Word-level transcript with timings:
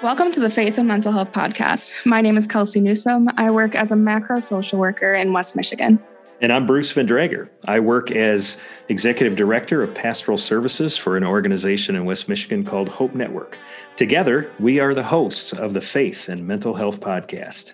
Welcome 0.00 0.30
to 0.30 0.38
the 0.38 0.48
Faith 0.48 0.78
and 0.78 0.86
Mental 0.86 1.10
Health 1.10 1.32
Podcast. 1.32 1.92
My 2.04 2.20
name 2.20 2.36
is 2.36 2.46
Kelsey 2.46 2.78
Newsom. 2.78 3.28
I 3.36 3.50
work 3.50 3.74
as 3.74 3.90
a 3.90 3.96
macro 3.96 4.38
social 4.38 4.78
worker 4.78 5.12
in 5.12 5.32
West 5.32 5.56
Michigan. 5.56 5.98
And 6.40 6.52
I'm 6.52 6.68
Bruce 6.68 6.92
Van 6.92 7.04
Drager. 7.04 7.48
I 7.66 7.80
work 7.80 8.12
as 8.12 8.58
Executive 8.88 9.34
Director 9.34 9.82
of 9.82 9.92
Pastoral 9.96 10.38
Services 10.38 10.96
for 10.96 11.16
an 11.16 11.26
organization 11.26 11.96
in 11.96 12.04
West 12.04 12.28
Michigan 12.28 12.64
called 12.64 12.88
Hope 12.88 13.12
Network. 13.16 13.58
Together, 13.96 14.48
we 14.60 14.78
are 14.78 14.94
the 14.94 15.02
hosts 15.02 15.52
of 15.52 15.74
the 15.74 15.80
Faith 15.80 16.28
and 16.28 16.46
Mental 16.46 16.74
Health 16.74 17.00
Podcast. 17.00 17.72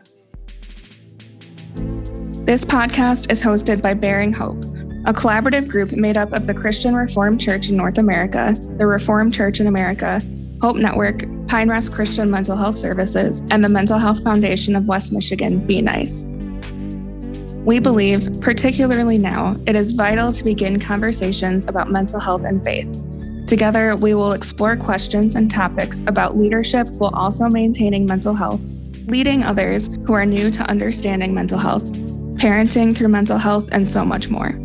This 2.46 2.64
podcast 2.64 3.30
is 3.30 3.42
hosted 3.42 3.82
by 3.82 3.92
Bearing 3.92 4.32
Hope, 4.32 4.64
a 5.04 5.12
collaborative 5.12 5.68
group 5.68 5.92
made 5.92 6.16
up 6.16 6.32
of 6.32 6.46
the 6.46 6.54
Christian 6.54 6.94
Reformed 6.94 7.38
Church 7.38 7.68
in 7.68 7.76
North 7.76 7.98
America, 7.98 8.56
the 8.78 8.86
Reformed 8.86 9.34
Church 9.34 9.60
in 9.60 9.66
America, 9.66 10.22
Hope 10.62 10.76
Network, 10.76 11.24
Pine 11.46 11.68
Rest 11.68 11.92
Christian 11.92 12.30
Mental 12.30 12.56
Health 12.56 12.76
Services, 12.76 13.42
and 13.50 13.62
the 13.62 13.68
Mental 13.68 13.98
Health 13.98 14.22
Foundation 14.22 14.74
of 14.76 14.86
West 14.86 15.12
Michigan, 15.12 15.64
Be 15.66 15.82
Nice. 15.82 16.26
We 17.64 17.80
believe, 17.80 18.40
particularly 18.40 19.16
now, 19.16 19.56
it 19.66 19.74
is 19.74 19.92
vital 19.92 20.32
to 20.32 20.44
begin 20.44 20.78
conversations 20.78 21.66
about 21.66 21.90
mental 21.90 22.20
health 22.20 22.44
and 22.44 22.62
faith. 22.62 22.88
Together, 23.46 23.96
we 23.96 24.14
will 24.14 24.32
explore 24.32 24.76
questions 24.76 25.34
and 25.34 25.50
topics 25.50 26.02
about 26.06 26.36
leadership 26.36 26.88
while 26.98 27.14
also 27.14 27.48
maintaining 27.48 28.06
mental 28.06 28.34
health, 28.34 28.60
leading 29.06 29.42
others 29.42 29.90
who 30.06 30.12
are 30.12 30.26
new 30.26 30.50
to 30.50 30.62
understanding 30.64 31.34
mental 31.34 31.58
health, 31.58 31.84
parenting 32.36 32.96
through 32.96 33.08
mental 33.08 33.38
health, 33.38 33.68
and 33.72 33.88
so 33.88 34.04
much 34.04 34.28
more. 34.28 34.58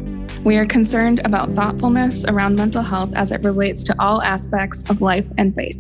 We 0.44 0.58
are 0.58 0.66
concerned 0.66 1.22
about 1.26 1.52
thoughtfulness 1.52 2.26
around 2.26 2.56
mental 2.56 2.84
health 2.84 3.14
as 3.16 3.32
it 3.32 3.44
relates 3.44 3.84
to 3.86 3.96
all 4.00 4.22
aspects 4.22 4.90
of 4.90 5.02
life 5.02 5.26
and 5.38 5.54
faith. 5.54 5.80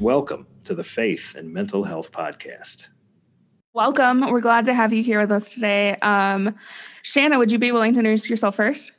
Welcome 0.00 0.46
to 0.64 0.76
the 0.76 0.84
Faith 0.84 1.34
and 1.36 1.52
Mental 1.52 1.82
Health 1.82 2.12
Podcast. 2.12 2.90
Welcome. 3.72 4.30
We're 4.30 4.40
glad 4.40 4.64
to 4.66 4.74
have 4.74 4.92
you 4.92 5.02
here 5.02 5.20
with 5.20 5.32
us 5.32 5.52
today. 5.52 5.96
Um, 5.96 6.54
Shanna, 7.02 7.36
would 7.36 7.50
you 7.50 7.58
be 7.58 7.72
willing 7.72 7.94
to 7.94 7.98
introduce 7.98 8.30
yourself 8.30 8.54
first? 8.54 8.92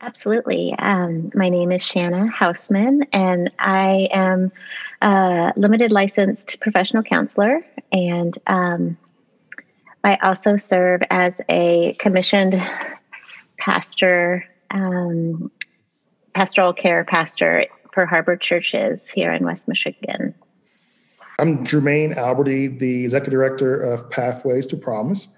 Absolutely. 0.00 0.74
Um, 0.80 1.30
my 1.36 1.48
name 1.48 1.70
is 1.70 1.80
Shanna 1.80 2.28
Hausman, 2.36 3.06
and 3.12 3.52
I 3.60 4.08
am 4.10 4.50
a 5.00 5.52
limited 5.54 5.92
licensed 5.92 6.58
professional 6.60 7.04
counselor. 7.04 7.64
And 7.92 8.36
um, 8.48 8.98
I 10.02 10.16
also 10.16 10.56
serve 10.56 11.02
as 11.10 11.34
a 11.48 11.94
commissioned 12.00 12.60
pastor, 13.58 14.44
um, 14.72 15.52
pastoral 16.34 16.72
care 16.72 17.04
pastor 17.04 17.66
for 17.94 18.04
Harbor 18.04 18.36
Churches 18.36 18.98
here 19.14 19.32
in 19.32 19.44
West 19.44 19.68
Michigan. 19.68 20.34
I'm 21.38 21.64
Jermaine 21.64 22.16
Alberty, 22.16 22.66
the 22.66 23.04
Executive 23.04 23.32
Director 23.32 23.80
of 23.80 24.10
Pathways 24.10 24.66
to 24.66 24.76
Promise, 24.76 25.28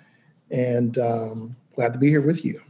and 0.50 0.96
um, 0.98 1.56
glad 1.74 1.92
to 1.92 1.98
be 1.98 2.08
here 2.08 2.22
with 2.22 2.44
you. 2.44 2.60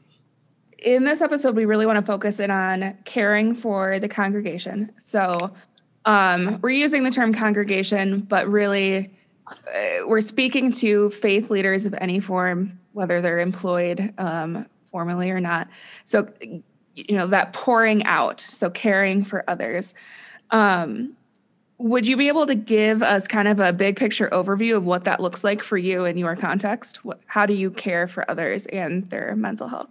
In 0.78 1.04
this 1.04 1.22
episode, 1.22 1.54
we 1.54 1.64
really 1.64 1.86
want 1.86 2.04
to 2.04 2.04
focus 2.04 2.40
in 2.40 2.50
on 2.50 2.98
caring 3.04 3.54
for 3.54 3.98
the 4.00 4.08
congregation. 4.08 4.92
So 5.00 5.52
um, 6.04 6.60
we're 6.60 6.70
using 6.70 7.04
the 7.04 7.10
term 7.10 7.32
congregation, 7.32 8.20
but 8.20 8.48
really 8.48 9.16
uh, 9.48 10.06
we're 10.06 10.20
speaking 10.20 10.72
to 10.72 11.10
faith 11.10 11.48
leaders 11.48 11.86
of 11.86 11.94
any 11.94 12.20
form, 12.20 12.78
whether 12.92 13.20
they're 13.20 13.40
employed 13.40 14.12
um, 14.18 14.66
formally 14.90 15.30
or 15.30 15.40
not. 15.40 15.68
So 16.04 16.28
you 16.96 17.16
know 17.16 17.26
that 17.26 17.52
pouring 17.52 18.04
out 18.04 18.40
so 18.40 18.70
caring 18.70 19.24
for 19.24 19.44
others. 19.48 19.94
Um, 20.50 21.16
would 21.78 22.06
you 22.06 22.16
be 22.16 22.28
able 22.28 22.46
to 22.46 22.54
give 22.54 23.02
us 23.02 23.28
kind 23.28 23.46
of 23.46 23.60
a 23.60 23.72
big 23.72 23.96
picture 23.96 24.30
overview 24.32 24.76
of 24.76 24.84
what 24.84 25.04
that 25.04 25.20
looks 25.20 25.44
like 25.44 25.62
for 25.62 25.76
you 25.76 26.06
in 26.06 26.16
your 26.16 26.34
context? 26.34 27.04
What, 27.04 27.20
how 27.26 27.44
do 27.44 27.52
you 27.52 27.70
care 27.70 28.08
for 28.08 28.28
others 28.30 28.64
and 28.66 29.08
their 29.10 29.36
mental 29.36 29.68
health? 29.68 29.90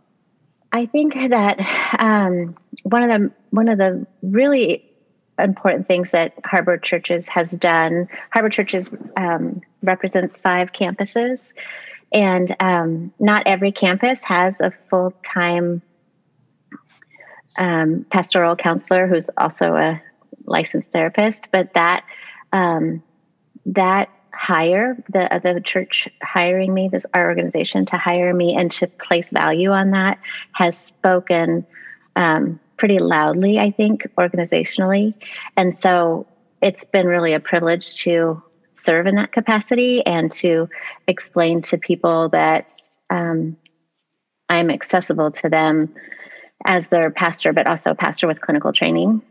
I 0.72 0.88
think 0.88 1.14
that 1.30 1.60
um, 2.00 2.56
one 2.84 3.04
of 3.04 3.22
the 3.22 3.32
one 3.52 3.70
of 3.70 3.78
the 3.78 4.06
really 4.24 4.84
important 5.38 5.88
things 5.88 6.12
that 6.12 6.34
harbor 6.44 6.78
churches 6.78 7.28
has 7.28 7.52
done 7.52 8.08
harbor 8.32 8.50
churches 8.50 8.92
um, 9.18 9.62
represents 9.84 10.38
five 10.38 10.72
campuses. 10.72 11.40
And 12.12 12.56
um, 12.60 13.14
not 13.20 13.46
every 13.46 13.72
campus 13.72 14.20
has 14.22 14.54
a 14.60 14.72
full-time 14.90 15.82
um, 17.58 18.06
pastoral 18.10 18.56
counselor 18.56 19.08
who's 19.08 19.30
also 19.38 19.76
a 19.76 20.02
licensed 20.46 20.90
therapist, 20.92 21.48
but 21.52 21.74
that 21.74 22.06
um, 22.52 23.04
that 23.68 24.10
hire 24.34 24.98
the 25.10 25.34
uh, 25.34 25.40
the 25.40 25.62
church 25.62 26.08
hiring 26.22 26.74
me, 26.74 26.90
this 26.92 27.04
our 27.14 27.28
organization 27.28 27.86
to 27.88 27.98
hire 27.98 28.34
me 28.34 28.56
and 28.56 28.72
to 28.72 28.88
place 28.88 29.28
value 29.30 29.72
on 29.72 29.92
that 29.92 30.20
has 30.52 30.78
spoken 30.78 31.66
um, 32.16 32.60
pretty 32.78 33.00
loudly, 33.00 33.60
I 33.60 33.72
think, 33.72 34.08
organizationally, 34.18 35.14
and 35.58 35.80
so 35.80 36.28
it's 36.62 36.84
been 36.86 37.08
really 37.08 37.34
a 37.34 37.40
privilege 37.40 38.04
to 38.04 38.42
serve 38.74 39.08
in 39.08 39.16
that 39.16 39.32
capacity 39.32 40.06
and 40.06 40.32
to 40.32 40.70
explain 41.08 41.62
to 41.62 41.78
people 41.78 42.30
that 42.30 42.72
um, 43.10 43.58
I'm 44.50 44.70
accessible 44.70 45.32
to 45.32 45.50
them 45.50 45.94
as 46.66 46.88
their 46.88 47.12
pastor, 47.12 47.54
but 47.54 47.68
also 47.68 47.92
a 47.92 47.96
pastor 47.96 48.28
with 48.28 48.42
clinical 48.42 48.72
training. 48.72 49.22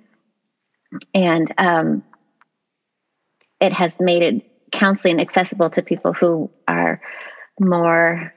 And 1.14 1.52
um, 1.58 2.02
it 3.60 3.72
has 3.72 3.98
made 3.98 4.22
it 4.22 4.42
counseling 4.72 5.20
accessible 5.20 5.70
to 5.70 5.82
people 5.82 6.12
who 6.12 6.50
are 6.68 7.00
more 7.58 8.32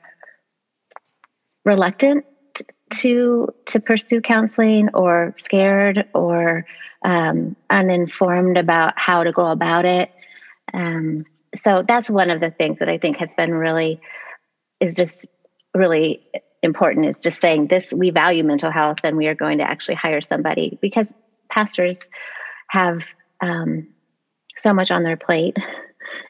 reluctant 1.66 2.26
to 2.94 3.50
to 3.66 3.80
pursue 3.80 4.22
counseling 4.22 4.90
or 4.94 5.36
scared 5.44 6.06
or 6.14 6.66
um, 7.04 7.56
uninformed 7.70 8.58
about 8.58 8.94
how 8.96 9.24
to 9.24 9.32
go 9.32 9.48
about 9.48 9.86
it. 9.86 10.10
Um, 10.74 11.26
so 11.64 11.84
that's 11.88 12.10
one 12.10 12.30
of 12.30 12.40
the 12.40 12.52
things 12.52 12.80
that 12.80 12.90
I 12.90 12.98
think 12.98 13.18
has 13.18 13.30
been 13.36 13.54
really 13.54 14.00
is 14.80 14.96
just 14.96 15.28
really 15.74 16.22
important 16.68 17.08
is 17.08 17.20
just 17.20 17.42
saying 17.42 17.68
this 17.68 17.86
we 17.92 18.12
value 18.12 18.44
mental 18.44 18.72
health 18.72 19.00
and 19.04 19.18
we 19.18 19.28
are 19.28 19.36
going 19.36 19.58
to 19.58 19.70
actually 19.70 19.96
hire 19.96 20.22
somebody 20.22 20.78
because 20.82 21.12
pastors 21.52 21.98
have 22.70 23.04
um, 23.42 23.88
so 24.60 24.74
much 24.74 24.92
on 24.92 25.04
their 25.04 25.18
plate 25.18 25.58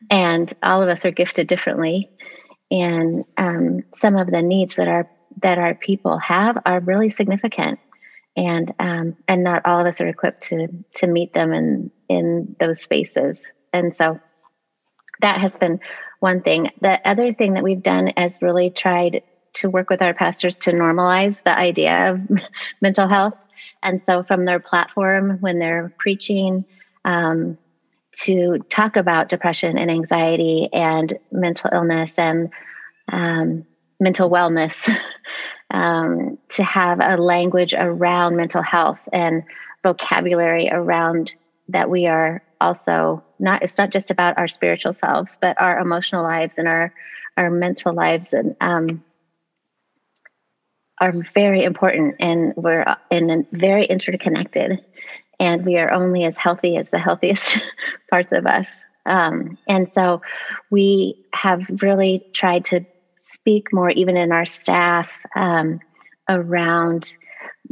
and 0.09 0.53
all 0.63 0.81
of 0.81 0.89
us 0.89 1.05
are 1.05 1.11
gifted 1.11 1.47
differently. 1.47 2.09
And 2.71 3.23
um, 3.37 3.81
some 3.99 4.17
of 4.17 4.27
the 4.29 4.41
needs 4.41 4.75
that 4.75 4.87
our 4.87 5.07
that 5.41 5.57
our 5.57 5.75
people 5.75 6.17
have 6.19 6.57
are 6.65 6.79
really 6.79 7.11
significant. 7.11 7.79
And 8.35 8.71
um, 8.79 9.15
and 9.27 9.43
not 9.43 9.63
all 9.65 9.81
of 9.81 9.87
us 9.87 10.01
are 10.01 10.07
equipped 10.07 10.43
to 10.49 10.67
to 10.95 11.07
meet 11.07 11.33
them 11.33 11.53
in 11.53 11.91
in 12.09 12.55
those 12.59 12.81
spaces. 12.81 13.39
And 13.73 13.95
so 13.97 14.19
that 15.21 15.39
has 15.41 15.55
been 15.55 15.79
one 16.19 16.41
thing. 16.41 16.69
The 16.81 16.99
other 17.07 17.33
thing 17.33 17.53
that 17.53 17.63
we've 17.63 17.81
done 17.83 18.09
is 18.09 18.35
really 18.41 18.69
tried 18.69 19.21
to 19.59 19.69
work 19.69 19.89
with 19.89 20.01
our 20.01 20.13
pastors 20.13 20.57
to 20.59 20.71
normalize 20.71 21.41
the 21.43 21.57
idea 21.57 22.11
of 22.11 22.21
mental 22.81 23.07
health. 23.07 23.35
And 23.83 24.01
so, 24.05 24.23
from 24.23 24.45
their 24.45 24.59
platform, 24.59 25.37
when 25.39 25.59
they're 25.59 25.93
preaching, 25.99 26.65
um, 27.05 27.57
to 28.21 28.57
talk 28.69 28.95
about 28.95 29.29
depression 29.29 29.77
and 29.77 29.91
anxiety 29.91 30.69
and 30.73 31.17
mental 31.31 31.69
illness 31.71 32.11
and 32.17 32.49
um, 33.11 33.65
mental 33.99 34.29
wellness, 34.29 34.73
um, 35.71 36.37
to 36.49 36.63
have 36.63 36.99
a 37.01 37.17
language 37.17 37.73
around 37.77 38.35
mental 38.35 38.63
health 38.63 38.99
and 39.13 39.43
vocabulary 39.83 40.69
around 40.71 41.33
that 41.69 41.89
we 41.89 42.07
are 42.07 42.41
also 42.59 43.23
not 43.39 43.61
it's 43.61 43.77
not 43.77 43.91
just 43.91 44.09
about 44.09 44.39
our 44.39 44.47
spiritual 44.47 44.91
selves 44.91 45.37
but 45.39 45.61
our 45.61 45.77
emotional 45.79 46.23
lives 46.23 46.55
and 46.57 46.67
our 46.67 46.91
our 47.35 47.51
mental 47.51 47.93
lives 47.93 48.29
and 48.31 48.55
um, 48.61 49.03
are 50.99 51.13
very 51.33 51.63
important 51.63 52.15
and 52.19 52.53
we're 52.55 52.85
in 53.11 53.29
a 53.29 53.43
very 53.51 53.85
interconnected. 53.85 54.79
And 55.39 55.65
we 55.65 55.77
are 55.77 55.93
only 55.93 56.23
as 56.23 56.35
healthy 56.37 56.77
as 56.77 56.87
the 56.91 56.99
healthiest 56.99 57.59
parts 58.11 58.31
of 58.31 58.45
us. 58.47 58.65
Um, 59.05 59.57
and 59.67 59.87
so 59.93 60.21
we 60.71 61.25
have 61.33 61.61
really 61.81 62.25
tried 62.33 62.65
to 62.65 62.85
speak 63.23 63.71
more 63.71 63.89
even 63.91 64.17
in 64.17 64.31
our 64.31 64.45
staff 64.45 65.09
um, 65.35 65.79
around 66.27 67.15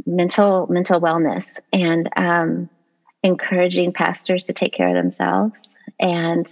mental 0.06 0.66
mental 0.68 1.00
wellness 1.00 1.44
and 1.72 2.08
um, 2.16 2.70
encouraging 3.22 3.92
pastors 3.92 4.44
to 4.44 4.52
take 4.52 4.72
care 4.72 4.88
of 4.88 4.94
themselves. 4.94 5.54
And 5.98 6.46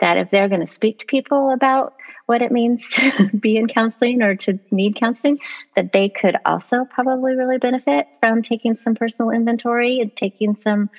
that 0.00 0.16
if 0.16 0.30
they're 0.30 0.48
going 0.48 0.66
to 0.66 0.72
speak 0.72 1.00
to 1.00 1.06
people 1.06 1.50
about 1.50 1.94
what 2.26 2.42
it 2.42 2.52
means 2.52 2.86
to 2.92 3.28
be 3.38 3.56
in 3.56 3.68
counseling 3.68 4.22
or 4.22 4.36
to 4.36 4.58
need 4.70 4.96
counseling, 4.96 5.38
that 5.76 5.92
they 5.92 6.08
could 6.08 6.36
also 6.44 6.84
probably 6.90 7.34
really 7.34 7.58
benefit 7.58 8.06
from 8.20 8.42
taking 8.42 8.76
some 8.82 8.94
personal 8.94 9.30
inventory 9.30 10.00
and 10.00 10.14
taking 10.16 10.56
some 10.62 10.90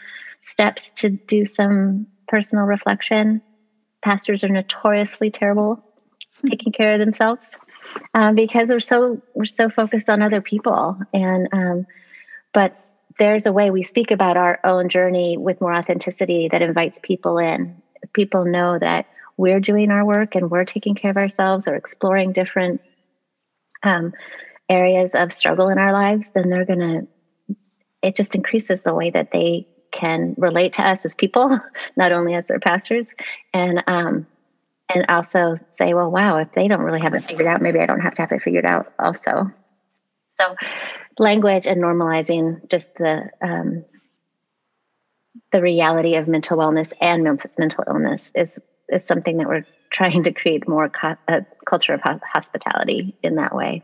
steps 0.43 0.91
to 0.95 1.09
do 1.27 1.45
some 1.45 2.07
personal 2.27 2.65
reflection. 2.65 3.41
Pastors 4.03 4.43
are 4.43 4.49
notoriously 4.49 5.31
terrible 5.31 5.83
taking 6.49 6.73
care 6.73 6.93
of 6.93 6.99
themselves 6.99 7.43
um, 8.13 8.35
because 8.35 8.67
we're 8.67 8.79
so 8.79 9.21
we're 9.33 9.45
so 9.45 9.69
focused 9.69 10.09
on 10.09 10.21
other 10.21 10.41
people. 10.41 10.97
And 11.13 11.47
um, 11.51 11.85
but 12.53 12.73
there's 13.19 13.45
a 13.45 13.53
way 13.53 13.69
we 13.69 13.83
speak 13.83 14.11
about 14.11 14.37
our 14.37 14.59
own 14.63 14.89
journey 14.89 15.37
with 15.37 15.61
more 15.61 15.73
authenticity 15.73 16.49
that 16.51 16.61
invites 16.61 16.99
people 17.01 17.37
in. 17.37 17.81
People 18.13 18.45
know 18.45 18.77
that 18.79 19.05
we're 19.38 19.59
doing 19.59 19.91
our 19.91 20.06
work 20.06 20.35
and 20.35 20.50
we're 20.50 20.65
taking 20.65 20.95
care 20.95 21.12
of 21.12 21.18
ourselves 21.18 21.68
or 21.68 21.75
exploring 21.75 22.33
different 22.33 22.81
um, 23.83 24.13
areas 24.69 25.12
of 25.13 25.33
struggle 25.33 25.69
in 25.69 25.77
our 25.77 25.91
lives, 25.91 26.25
then 26.33 26.50
they're 26.50 26.65
going 26.65 26.80
to, 26.80 27.56
it 28.01 28.15
just 28.15 28.35
increases 28.35 28.81
the 28.81 28.94
way 28.94 29.09
that 29.09 29.31
they 29.31 29.68
can 29.91 30.35
relate 30.38 30.74
to 30.74 30.81
us 30.81 31.00
as 31.06 31.15
people, 31.15 31.59
not 31.95 32.12
only 32.12 32.33
as 32.33 32.45
their 32.47 32.59
pastors, 32.59 33.06
and 33.53 33.83
um, 33.88 34.27
and 34.94 35.06
also 35.09 35.57
say, 35.77 35.94
well, 35.94 36.12
wow, 36.12 36.38
if 36.38 36.50
they 36.53 36.68
don't 36.68 36.81
really 36.81 37.00
have 37.00 37.13
it 37.13 37.24
figured 37.24 37.47
out, 37.47 37.62
maybe 37.62 37.80
I 37.80 37.85
don't 37.85 38.01
have 38.01 38.15
to 38.15 38.21
have 38.21 38.31
it 38.31 38.41
figured 38.41 38.65
out 38.65 38.94
also. 39.00 39.51
So, 40.39 40.56
language 41.19 41.68
and 41.68 41.81
normalizing 41.81 42.69
just 42.69 42.88
the 42.97 43.30
um, 43.41 43.85
the 45.51 45.62
reality 45.62 46.15
of 46.15 46.27
mental 46.27 46.57
wellness 46.57 46.91
and 47.00 47.24
mental 47.24 47.83
illness 47.88 48.21
is 48.35 48.50
is 48.89 49.06
something 49.06 49.38
that 49.38 49.47
we're 49.47 49.65
trying 49.91 50.24
to 50.24 50.31
create 50.31 50.68
more 50.68 50.89
co- 50.89 51.15
a 51.27 51.45
culture 51.65 51.94
of 51.94 52.01
hospitality 52.01 53.15
in 53.24 53.35
that 53.35 53.56
way. 53.56 53.83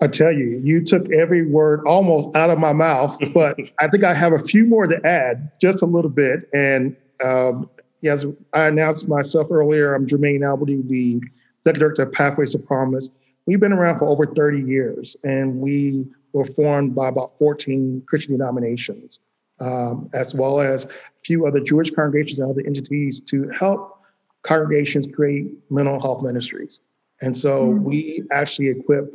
I 0.00 0.08
tell 0.08 0.32
you, 0.32 0.60
you 0.62 0.84
took 0.84 1.10
every 1.12 1.46
word 1.46 1.86
almost 1.86 2.34
out 2.36 2.50
of 2.50 2.58
my 2.58 2.72
mouth, 2.72 3.16
but 3.34 3.58
I 3.78 3.88
think 3.88 4.04
I 4.04 4.12
have 4.12 4.32
a 4.32 4.38
few 4.38 4.66
more 4.66 4.86
to 4.86 5.00
add, 5.06 5.50
just 5.60 5.82
a 5.82 5.86
little 5.86 6.10
bit. 6.10 6.48
And 6.52 6.96
um, 7.24 7.70
as 8.04 8.26
I 8.52 8.66
announced 8.66 9.08
myself 9.08 9.48
earlier, 9.50 9.94
I'm 9.94 10.06
Jermaine 10.06 10.46
Alberty, 10.46 10.82
the 10.84 11.20
executive 11.60 11.80
director 11.80 12.02
of 12.02 12.12
Pathways 12.12 12.52
to 12.52 12.58
Promise. 12.58 13.10
We've 13.46 13.60
been 13.60 13.72
around 13.72 13.98
for 13.98 14.08
over 14.08 14.26
30 14.26 14.62
years, 14.62 15.16
and 15.24 15.60
we 15.60 16.06
were 16.32 16.44
formed 16.44 16.94
by 16.94 17.08
about 17.08 17.36
14 17.38 18.02
Christian 18.06 18.36
denominations, 18.36 19.20
um, 19.60 20.08
as 20.12 20.34
well 20.34 20.60
as 20.60 20.84
a 20.86 20.88
few 21.24 21.46
other 21.46 21.60
Jewish 21.60 21.90
congregations 21.90 22.38
and 22.38 22.50
other 22.50 22.62
entities 22.66 23.20
to 23.20 23.48
help 23.50 23.98
congregations 24.42 25.06
create 25.06 25.50
mental 25.70 26.00
health 26.00 26.22
ministries. 26.22 26.80
And 27.20 27.36
so 27.36 27.68
mm-hmm. 27.68 27.84
we 27.84 28.22
actually 28.30 28.68
equip 28.68 29.12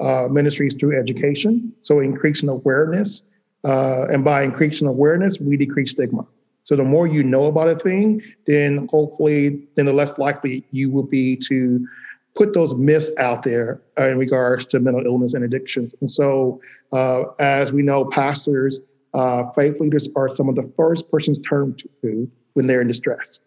uh, 0.00 0.28
ministries 0.28 0.74
through 0.74 0.98
education, 0.98 1.72
so 1.80 2.00
increasing 2.00 2.48
awareness. 2.48 3.22
Uh, 3.64 4.06
and 4.10 4.24
by 4.24 4.42
increasing 4.42 4.88
awareness, 4.88 5.38
we 5.38 5.56
decrease 5.56 5.92
stigma. 5.92 6.26
So 6.64 6.76
the 6.76 6.84
more 6.84 7.06
you 7.06 7.22
know 7.22 7.46
about 7.46 7.68
a 7.68 7.74
thing, 7.74 8.22
then 8.46 8.88
hopefully, 8.90 9.62
then 9.76 9.86
the 9.86 9.92
less 9.92 10.16
likely 10.18 10.64
you 10.70 10.90
will 10.90 11.02
be 11.04 11.36
to 11.48 11.86
put 12.34 12.54
those 12.54 12.74
myths 12.74 13.10
out 13.18 13.42
there 13.42 13.80
in 13.98 14.18
regards 14.18 14.64
to 14.66 14.80
mental 14.80 15.04
illness 15.04 15.34
and 15.34 15.44
addictions. 15.44 15.94
And 16.00 16.10
so, 16.10 16.60
uh, 16.92 17.24
as 17.38 17.72
we 17.72 17.82
know, 17.82 18.06
pastors, 18.06 18.80
uh, 19.14 19.50
faith 19.52 19.80
leaders 19.80 20.08
are 20.16 20.32
some 20.32 20.48
of 20.48 20.54
the 20.54 20.70
first 20.76 21.10
persons 21.10 21.38
turned 21.38 21.82
to 22.02 22.30
when 22.54 22.66
they're 22.66 22.80
in 22.80 22.88
distress. 22.88 23.40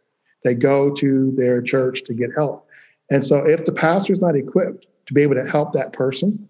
They 0.44 0.56
go 0.56 0.92
to 0.92 1.34
their 1.36 1.62
church 1.62 2.04
to 2.04 2.14
get 2.14 2.30
help. 2.36 2.68
And 3.10 3.26
so, 3.26 3.46
if 3.46 3.66
the 3.66 3.72
pastor 3.72 4.14
is 4.14 4.22
not 4.22 4.36
equipped 4.36 4.88
to 5.08 5.14
be 5.14 5.22
able 5.22 5.36
to 5.36 5.46
help 5.46 5.74
that 5.74 5.94
person 5.94 6.48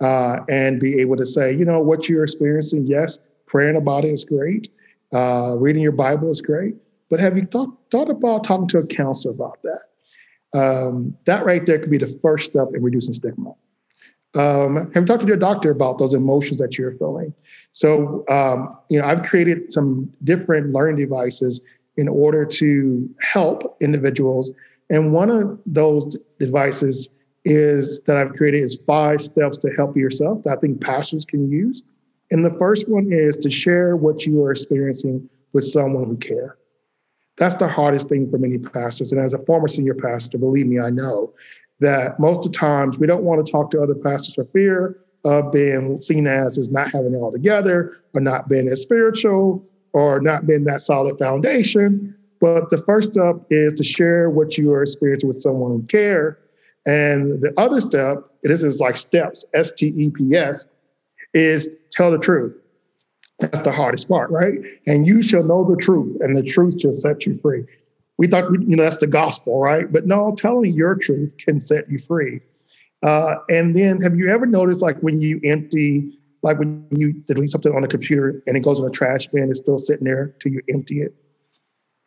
uh, 0.00 0.40
and 0.48 0.80
be 0.80 1.00
able 1.00 1.16
to 1.16 1.26
say, 1.26 1.52
you 1.52 1.64
know, 1.64 1.80
what 1.80 2.08
you're 2.08 2.24
experiencing, 2.24 2.86
yes, 2.86 3.18
praying 3.46 3.76
about 3.76 4.04
it 4.04 4.12
is 4.12 4.24
great, 4.24 4.68
uh, 5.14 5.56
reading 5.58 5.82
your 5.82 5.92
Bible 5.92 6.30
is 6.30 6.40
great, 6.40 6.74
but 7.10 7.20
have 7.20 7.36
you 7.36 7.44
thought, 7.44 7.68
thought 7.90 8.10
about 8.10 8.44
talking 8.44 8.66
to 8.68 8.78
a 8.78 8.86
counselor 8.86 9.32
about 9.34 9.58
that? 9.62 9.80
Um, 10.58 11.16
that 11.24 11.44
right 11.44 11.64
there 11.64 11.78
could 11.78 11.90
be 11.90 11.98
the 11.98 12.18
first 12.22 12.50
step 12.50 12.68
in 12.74 12.82
reducing 12.82 13.12
stigma. 13.12 13.54
Um, 14.34 14.90
have 14.92 15.02
you 15.02 15.04
talked 15.04 15.22
to 15.22 15.26
your 15.26 15.36
doctor 15.36 15.70
about 15.70 15.98
those 15.98 16.12
emotions 16.14 16.58
that 16.60 16.76
you're 16.76 16.92
feeling? 16.92 17.32
So, 17.72 18.24
um, 18.28 18.76
you 18.88 19.00
know, 19.00 19.06
I've 19.06 19.22
created 19.22 19.72
some 19.72 20.12
different 20.24 20.72
learning 20.72 20.96
devices 20.96 21.60
in 21.96 22.08
order 22.08 22.44
to 22.44 23.08
help 23.20 23.76
individuals. 23.80 24.52
And 24.90 25.12
one 25.12 25.30
of 25.30 25.58
those 25.66 26.16
devices 26.38 27.08
is 27.44 28.00
that 28.06 28.16
I've 28.16 28.32
created 28.34 28.62
is 28.62 28.80
five 28.86 29.20
steps 29.22 29.58
to 29.58 29.68
help 29.76 29.96
yourself 29.96 30.42
that 30.44 30.58
I 30.58 30.60
think 30.60 30.80
pastors 30.80 31.24
can 31.24 31.50
use. 31.50 31.82
And 32.30 32.44
the 32.44 32.54
first 32.58 32.88
one 32.88 33.12
is 33.12 33.36
to 33.38 33.50
share 33.50 33.96
what 33.96 34.26
you 34.26 34.42
are 34.42 34.50
experiencing 34.50 35.28
with 35.52 35.64
someone 35.64 36.06
who 36.06 36.16
care. 36.16 36.56
That's 37.36 37.56
the 37.56 37.68
hardest 37.68 38.08
thing 38.08 38.30
for 38.30 38.38
many 38.38 38.58
pastors. 38.58 39.12
And 39.12 39.20
as 39.20 39.34
a 39.34 39.38
former 39.40 39.68
senior 39.68 39.94
pastor, 39.94 40.38
believe 40.38 40.66
me, 40.66 40.80
I 40.80 40.90
know 40.90 41.32
that 41.80 42.18
most 42.20 42.46
of 42.46 42.52
the 42.52 42.58
times 42.58 42.98
we 42.98 43.06
don't 43.06 43.24
want 43.24 43.44
to 43.44 43.50
talk 43.50 43.70
to 43.70 43.82
other 43.82 43.94
pastors 43.94 44.34
for 44.34 44.44
fear 44.44 44.98
of 45.24 45.50
being 45.52 45.98
seen 45.98 46.26
as 46.26 46.58
as 46.58 46.70
not 46.72 46.90
having 46.90 47.14
it 47.14 47.18
all 47.18 47.32
together 47.32 47.96
or 48.12 48.20
not 48.20 48.48
being 48.48 48.68
as 48.68 48.80
spiritual 48.80 49.64
or 49.92 50.20
not 50.20 50.46
being 50.46 50.64
that 50.64 50.80
solid 50.80 51.18
foundation. 51.18 52.14
But 52.40 52.70
the 52.70 52.78
first 52.78 53.12
step 53.12 53.36
is 53.50 53.72
to 53.74 53.84
share 53.84 54.28
what 54.28 54.58
you 54.58 54.72
are 54.72 54.82
experiencing 54.82 55.28
with 55.28 55.40
someone 55.40 55.70
who 55.70 55.82
care. 55.84 56.38
And 56.86 57.40
the 57.40 57.54
other 57.56 57.80
step, 57.80 58.18
this 58.42 58.62
is 58.62 58.80
like 58.80 58.96
steps, 58.96 59.44
S 59.54 59.72
T 59.72 59.86
E 59.96 60.10
P 60.10 60.34
S, 60.36 60.66
is 61.32 61.70
tell 61.90 62.10
the 62.10 62.18
truth. 62.18 62.54
That's 63.38 63.60
the 63.60 63.72
hardest 63.72 64.08
part, 64.08 64.30
right? 64.30 64.58
And 64.86 65.06
you 65.06 65.22
shall 65.22 65.42
know 65.42 65.64
the 65.68 65.76
truth, 65.76 66.20
and 66.20 66.36
the 66.36 66.42
truth 66.42 66.80
shall 66.80 66.92
set 66.92 67.26
you 67.26 67.38
free. 67.42 67.64
We 68.18 68.26
thought, 68.26 68.50
you 68.52 68.76
know, 68.76 68.82
that's 68.82 68.98
the 68.98 69.06
gospel, 69.06 69.58
right? 69.58 69.90
But 69.90 70.06
no, 70.06 70.34
telling 70.36 70.72
your 70.72 70.94
truth 70.94 71.36
can 71.36 71.58
set 71.58 71.90
you 71.90 71.98
free. 71.98 72.40
Uh, 73.02 73.36
and 73.50 73.76
then, 73.76 74.00
have 74.00 74.16
you 74.16 74.28
ever 74.28 74.46
noticed, 74.46 74.80
like 74.80 74.98
when 75.00 75.20
you 75.20 75.40
empty, 75.44 76.16
like 76.42 76.58
when 76.58 76.86
you 76.90 77.12
delete 77.12 77.50
something 77.50 77.74
on 77.74 77.84
a 77.84 77.88
computer 77.88 78.42
and 78.46 78.56
it 78.56 78.60
goes 78.60 78.78
in 78.78 78.84
a 78.84 78.90
trash 78.90 79.26
bin, 79.26 79.50
it's 79.50 79.58
still 79.58 79.78
sitting 79.78 80.04
there 80.04 80.34
till 80.40 80.52
you 80.52 80.62
empty 80.72 81.02
it? 81.02 81.14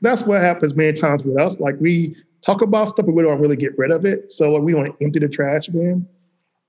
That's 0.02 0.24
what 0.24 0.42
happens 0.42 0.76
many 0.76 0.94
times 0.94 1.24
with 1.24 1.38
us. 1.38 1.60
Like 1.60 1.76
we 1.80 2.16
talk 2.46 2.62
about 2.62 2.86
stuff, 2.86 3.06
but 3.06 3.14
we 3.14 3.24
don't 3.24 3.40
really 3.40 3.56
get 3.56 3.78
rid 3.78 3.92
of 3.92 4.06
it. 4.06 4.32
So 4.32 4.54
like, 4.54 4.64
we 4.64 4.74
want 4.74 4.98
to 4.98 5.06
empty 5.06 5.20
the 5.20 5.28
trash 5.28 5.68
bin. 5.68 6.08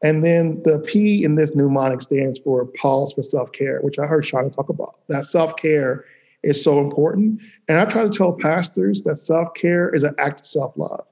And 0.02 0.25
then 0.25 0.62
the 0.64 0.79
P 0.81 1.25
in 1.25 1.35
this 1.35 1.56
mnemonic 1.56 2.02
stands 2.02 2.38
for 2.38 2.67
pause 2.81 3.12
for 3.12 3.23
self 3.23 3.52
care, 3.52 3.81
which 3.81 3.99
I 3.99 4.06
heard 4.06 4.25
Shauna 4.25 4.55
talk 4.55 4.69
about. 4.69 4.96
That 5.08 5.25
self 5.25 5.56
care 5.56 6.05
is 6.49 6.62
so 6.62 6.81
important. 6.81 7.41
And 7.69 7.79
I 7.79 7.85
try 7.85 8.03
to 8.03 8.11
tell 8.11 8.33
pastors 8.33 9.02
that 9.02 9.17
self 9.17 9.55
care 9.55 9.95
is 9.95 10.02
an 10.02 10.14
act 10.19 10.40
of 10.40 10.47
self 10.47 10.76
love. 10.76 11.07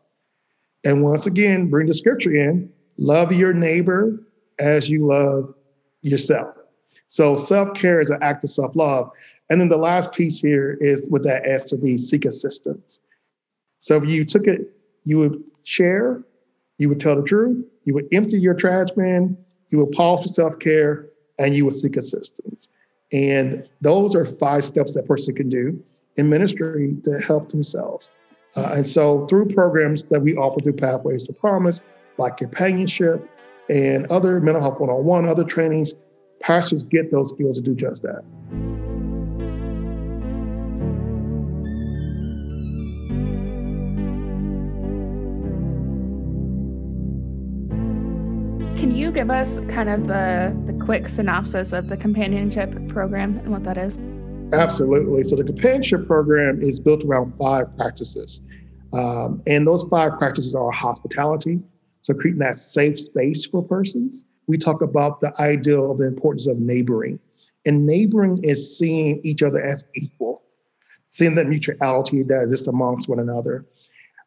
And 0.85 1.03
once 1.03 1.27
again, 1.27 1.69
bring 1.69 1.87
the 1.87 1.95
scripture 1.95 2.35
in 2.35 2.71
love 2.99 3.33
your 3.33 3.53
neighbor 3.53 4.23
as 4.59 4.89
you 4.89 5.07
love 5.07 5.53
yourself. 6.03 6.55
So 7.09 7.37
self 7.37 7.75
care 7.75 8.01
is 8.01 8.11
an 8.11 8.23
act 8.23 8.45
of 8.45 8.51
self 8.51 8.75
love. 8.75 9.11
And 9.51 9.61
then 9.61 9.69
the 9.69 9.77
last 9.77 10.13
piece 10.13 10.41
here 10.41 10.77
is 10.81 11.07
with 11.11 11.23
that 11.25 11.47
S 11.47 11.69
to 11.71 11.77
be 11.77 11.99
seek 11.99 12.25
assistance. 12.25 13.01
So 13.81 13.97
if 13.97 14.09
you 14.09 14.25
took 14.25 14.47
it, 14.47 14.61
you 15.05 15.19
would 15.19 15.43
share, 15.63 16.25
you 16.79 16.89
would 16.89 16.99
tell 16.99 17.15
the 17.15 17.23
truth, 17.23 17.65
you 17.85 17.95
would 17.95 18.09
empty 18.13 18.39
your 18.41 18.55
trash 18.55 18.91
bin, 18.91 19.37
you 19.71 19.79
would 19.79 19.93
pause 19.93 20.23
for 20.23 20.29
self 20.29 20.59
care, 20.59 21.09
and 21.39 21.55
you 21.55 21.65
would 21.65 21.77
seek 21.77 21.97
assistance. 21.97 22.69
And 23.13 23.69
those 23.81 24.15
are 24.15 24.25
five 24.25 24.65
steps 24.65 24.95
that 24.95 25.07
person 25.07 25.35
can 25.35 25.49
do 25.49 25.83
in 26.17 26.29
ministry 26.29 26.97
to 27.05 27.21
help 27.21 27.51
themselves. 27.51 28.11
Uh, 28.57 28.73
and 28.75 28.87
so, 28.87 29.27
through 29.27 29.47
programs 29.47 30.05
that 30.05 30.21
we 30.23 30.35
offer 30.35 30.61
through 30.61 30.73
Pathways 30.73 31.25
to 31.25 31.33
Promise, 31.33 31.83
like 32.19 32.39
companionship 32.39 33.29
and 33.69 34.07
other 34.11 34.41
mental 34.41 34.63
health 34.63 34.81
one 34.81 34.89
on 34.89 35.05
one, 35.05 35.29
other 35.29 35.45
trainings, 35.45 35.93
pastors 36.41 36.85
get 36.85 37.11
those 37.11 37.31
skills 37.31 37.57
to 37.57 37.63
do 37.63 37.75
just 37.75 38.03
that. 38.03 38.23
Can 48.87 48.95
you 48.95 49.11
give 49.11 49.33
us 49.33 49.59
kind 49.69 49.89
of 49.89 50.07
the, 50.07 50.57
the 50.65 50.73
quick 50.85 51.09
synopsis 51.09 51.73
of 51.73 51.89
the 51.89 51.97
companionship 51.97 52.71
program 52.87 53.37
and 53.39 53.51
what 53.51 53.65
that 53.65 53.77
is? 53.77 53.99
Absolutely. 54.53 55.25
So, 55.25 55.35
the 55.35 55.43
companionship 55.43 56.07
program 56.07 56.63
is 56.63 56.79
built 56.79 57.03
around 57.03 57.35
five 57.37 57.77
practices. 57.77 58.43
Um, 58.93 59.43
and 59.49 59.67
those 59.67 59.83
five 59.91 60.17
practices 60.19 60.55
are 60.55 60.71
hospitality, 60.71 61.59
so 62.03 62.15
creating 62.15 62.39
that 62.39 62.55
safe 62.55 62.97
space 63.01 63.45
for 63.45 63.61
persons. 63.61 64.25
We 64.47 64.57
talk 64.57 64.83
about 64.83 65.21
the 65.21 65.33
ideal 65.43 65.91
of 65.91 65.99
the 65.99 66.07
importance 66.07 66.47
of 66.47 66.61
neighboring. 66.61 67.19
And 67.65 67.87
neighboring 67.87 68.39
is 68.45 68.79
seeing 68.79 69.21
each 69.25 69.43
other 69.43 69.61
as 69.61 69.85
equal, 69.97 70.43
seeing 71.11 71.35
that 71.35 71.49
mutuality 71.49 72.23
that 72.23 72.41
exists 72.41 72.69
amongst 72.69 73.09
one 73.09 73.19
another. 73.19 73.67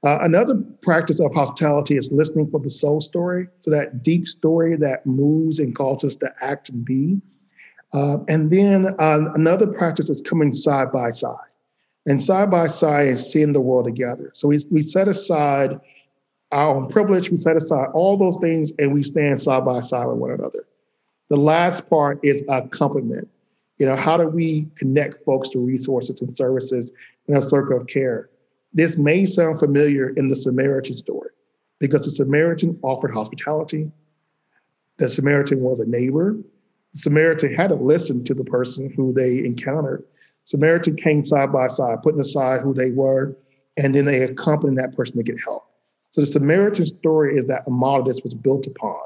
Uh, 0.06 0.20
another 0.22 0.56
practice 0.82 1.20
of 1.20 1.34
hospitality 1.34 1.98
is 1.98 2.12
listening 2.12 2.50
for 2.50 2.60
the 2.60 2.70
soul 2.70 3.02
story. 3.02 3.48
So 3.60 3.72
that 3.72 4.02
deep 4.02 4.28
story 4.28 4.78
that 4.78 5.06
moves 5.06 5.60
and 5.60 5.76
calls 5.76 6.04
us 6.06 6.16
to 6.18 6.32
act 6.42 6.70
and 6.70 6.86
be. 6.86 7.22
Uh, 7.94 8.20
and 8.28 8.50
then 8.50 8.96
uh, 9.00 9.20
another 9.34 9.68
practice 9.68 10.10
is 10.10 10.22
coming 10.22 10.54
side 10.54 10.92
by 10.92 11.12
side. 11.12 11.36
And 12.06 12.22
side 12.22 12.50
by 12.50 12.68
side 12.68 13.08
is 13.08 13.30
seeing 13.30 13.52
the 13.52 13.60
world 13.60 13.86
together. 13.86 14.32
So 14.36 14.48
we, 14.48 14.60
we 14.72 14.84
set 14.84 15.08
aside 15.08 15.80
our 16.52 16.76
own 16.76 16.90
privilege, 16.90 17.30
we 17.30 17.38
set 17.38 17.58
aside 17.58 17.88
all 17.94 18.18
those 18.18 18.38
things, 18.38 18.72
and 18.80 18.94
we 18.94 19.04
stand 19.04 19.40
side 19.40 19.66
by 19.66 19.82
side 19.82 20.06
with 20.06 20.18
one 20.18 20.32
another. 20.32 20.66
The 21.30 21.38
last 21.38 21.90
part 21.90 22.20
is 22.24 22.44
accompaniment. 22.50 23.28
You 23.78 23.86
know, 23.86 23.96
how 23.96 24.18
do 24.18 24.28
we 24.28 24.68
connect 24.76 25.24
folks 25.26 25.50
to 25.50 25.60
resources 25.60 26.22
and 26.22 26.36
services 26.36 26.92
in 27.28 27.38
a 27.38 27.42
circle 27.42 27.80
of 27.80 27.88
care? 27.88 28.30
This 28.74 28.98
may 28.98 29.26
sound 29.26 29.60
familiar 29.60 30.10
in 30.10 30.28
the 30.28 30.36
Samaritan 30.36 30.98
story 30.98 31.32
because 31.80 32.06
the 32.06 32.12
Samaritan 32.12 32.78
offered 32.84 33.14
hospitality. 33.14 33.92
The 34.98 35.10
Samaritan 35.10 35.62
was 35.62 35.80
a 35.80 35.88
neighbor. 35.88 36.38
The 36.94 37.00
Samaritan 37.00 37.54
had 37.54 37.70
to 37.70 37.76
listen 37.76 38.24
to 38.26 38.34
the 38.34 38.44
person 38.44 38.92
who 38.96 39.14
they 39.14 39.44
encountered. 39.44 40.04
Samaritan 40.44 40.96
came 40.96 41.26
side 41.26 41.52
by 41.52 41.68
side, 41.68 42.02
putting 42.04 42.20
aside 42.20 42.62
who 42.62 42.74
they 42.74 42.92
were, 42.92 43.36
and 43.78 43.96
then 43.96 44.06
they 44.06 44.22
accompanied 44.22 44.78
that 44.78 44.96
person 44.96 45.18
to 45.18 45.24
get 45.24 45.40
help. 45.40 45.66
So 46.12 46.22
the 46.22 46.28
Samaritan 46.28 46.86
story 46.86 47.38
is 47.38 47.46
that 47.46 47.64
a 47.68 47.72
model 47.72 48.06
this 48.06 48.22
was 48.24 48.34
built 48.34 48.66
upon 48.68 49.00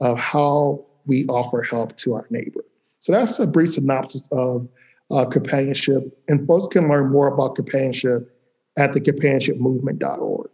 of 0.00 0.18
how 0.18 0.84
we 1.06 1.26
offer 1.26 1.62
help 1.62 1.96
to 1.98 2.14
our 2.14 2.26
neighbor. 2.30 2.64
So 3.00 3.12
that's 3.12 3.38
a 3.38 3.46
brief 3.46 3.72
synopsis 3.72 4.28
of 4.32 4.68
uh, 5.10 5.24
companionship. 5.24 6.02
And 6.28 6.46
folks 6.46 6.66
can 6.66 6.88
learn 6.88 7.10
more 7.10 7.28
about 7.28 7.54
companionship 7.54 8.30
at 8.78 8.94
the 8.94 9.00
companionshipmovement.org. 9.00 10.50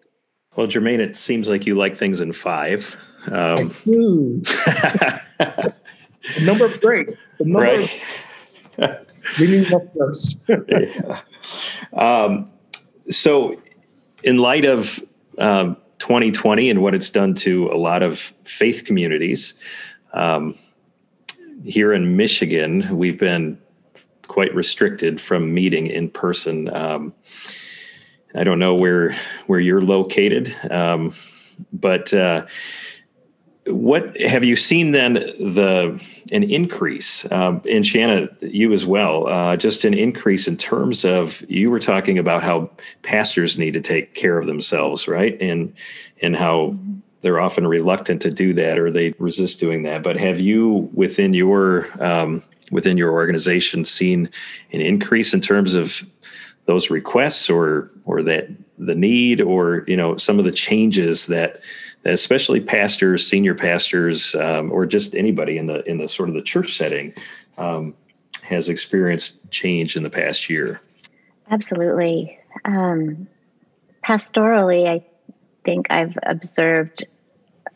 Well, 0.57 0.67
Jermaine, 0.67 1.01
it 1.01 1.17
seems 1.17 1.49
like 1.49 1.67
you 1.67 1.75
like 1.75 1.97
things 1.97 2.21
in 2.21 2.33
five. 2.33 2.97
Um, 3.27 3.69
the 3.85 5.73
number 6.43 6.65
of 6.65 6.81
breaks. 6.81 7.17
The 7.39 7.45
number 7.45 7.61
right. 7.61 8.01
of, 8.79 9.07
we 9.41 9.49
need 9.49 9.73
first. 9.97 10.39
yeah. 10.69 11.21
um, 11.93 12.51
so, 13.11 13.61
in 14.23 14.37
light 14.37 14.65
of 14.65 15.01
um, 15.39 15.77
2020 15.99 16.71
and 16.71 16.83
what 16.83 16.95
it's 16.95 17.11
done 17.11 17.35
to 17.35 17.69
a 17.69 17.77
lot 17.77 18.03
of 18.03 18.19
faith 18.45 18.85
communities, 18.85 19.55
um, 20.13 20.57
here 21.65 21.93
in 21.93 22.17
Michigan, 22.17 22.97
we've 22.97 23.19
been 23.19 23.59
quite 24.29 24.55
restricted 24.55 25.21
from 25.21 25.53
meeting 25.53 25.89
in 25.89 26.09
person. 26.11 26.75
Um, 26.75 27.13
I 28.35 28.45
don't 28.45 28.59
know 28.59 28.75
where 28.75 29.15
where 29.47 29.61
you're 29.61 29.81
located, 29.81 30.55
um, 30.71 31.15
but 31.73 32.13
uh, 32.13 32.47
what 33.67 34.21
have 34.21 34.45
you 34.45 34.57
seen 34.57 34.91
then 34.91 35.15
the 35.15 36.03
an 36.33 36.43
increase 36.43 37.31
um, 37.33 37.63
and 37.69 37.87
Shanna 37.87 38.29
you 38.43 38.73
as 38.73 38.85
well 38.85 39.27
uh, 39.29 39.57
just 39.57 39.85
an 39.85 39.95
increase 39.95 40.47
in 40.47 40.57
terms 40.57 41.05
of 41.05 41.43
you 41.49 41.71
were 41.71 41.81
talking 41.81 42.19
about 42.19 42.43
how 42.43 42.71
pastors 43.03 43.57
need 43.57 43.73
to 43.75 43.81
take 43.81 44.15
care 44.15 44.37
of 44.37 44.47
themselves 44.47 45.09
right 45.09 45.41
and 45.41 45.73
and 46.21 46.37
how 46.37 46.77
they're 47.25 47.41
often 47.41 47.67
reluctant 47.67 48.21
to 48.21 48.31
do 48.31 48.53
that 48.53 48.79
or 48.79 48.91
they 48.91 49.15
resist 49.19 49.59
doing 49.59 49.83
that. 49.85 50.03
But 50.03 50.19
have 50.21 50.41
you 50.41 50.91
within 50.93 51.33
your 51.33 51.89
um, 51.99 52.43
within 52.71 52.99
your 52.99 53.13
organization 53.13 53.87
seen 53.87 54.29
an 54.73 54.83
increase 54.83 55.33
in 55.33 55.41
terms 55.41 55.75
of 55.75 56.05
those 56.67 56.91
requests 56.91 57.51
or 57.51 57.91
or 58.05 58.23
that 58.23 58.49
the 58.79 58.95
need 58.95 59.41
or 59.41 59.85
you 59.87 59.97
know 59.97 60.17
some 60.17 60.39
of 60.39 60.45
the 60.45 60.53
changes 60.53 61.27
that, 61.27 61.59
especially 62.05 62.61
pastors, 62.61 63.27
senior 63.27 63.55
pastors, 63.55 64.35
um, 64.37 64.71
or 64.73 64.87
just 64.87 65.15
anybody 65.15 65.59
in 65.59 65.67
the 65.67 65.83
in 65.89 65.99
the 65.99 66.09
sort 66.09 66.29
of 66.29 66.35
the 66.35 66.43
church 66.43 66.77
setting 66.77 67.13
um, 67.59 67.95
has 68.43 68.69
experienced 68.69 69.39
change 69.51 69.97
in 69.97 70.03
the 70.03 70.11
past 70.11 70.49
year? 70.49 70.81
Absolutely. 71.51 72.39
Um, 72.65 73.29
pastorally, 74.05 74.87
I 74.87 75.05
think 75.65 75.87
I've 75.91 76.17
observed 76.23 77.07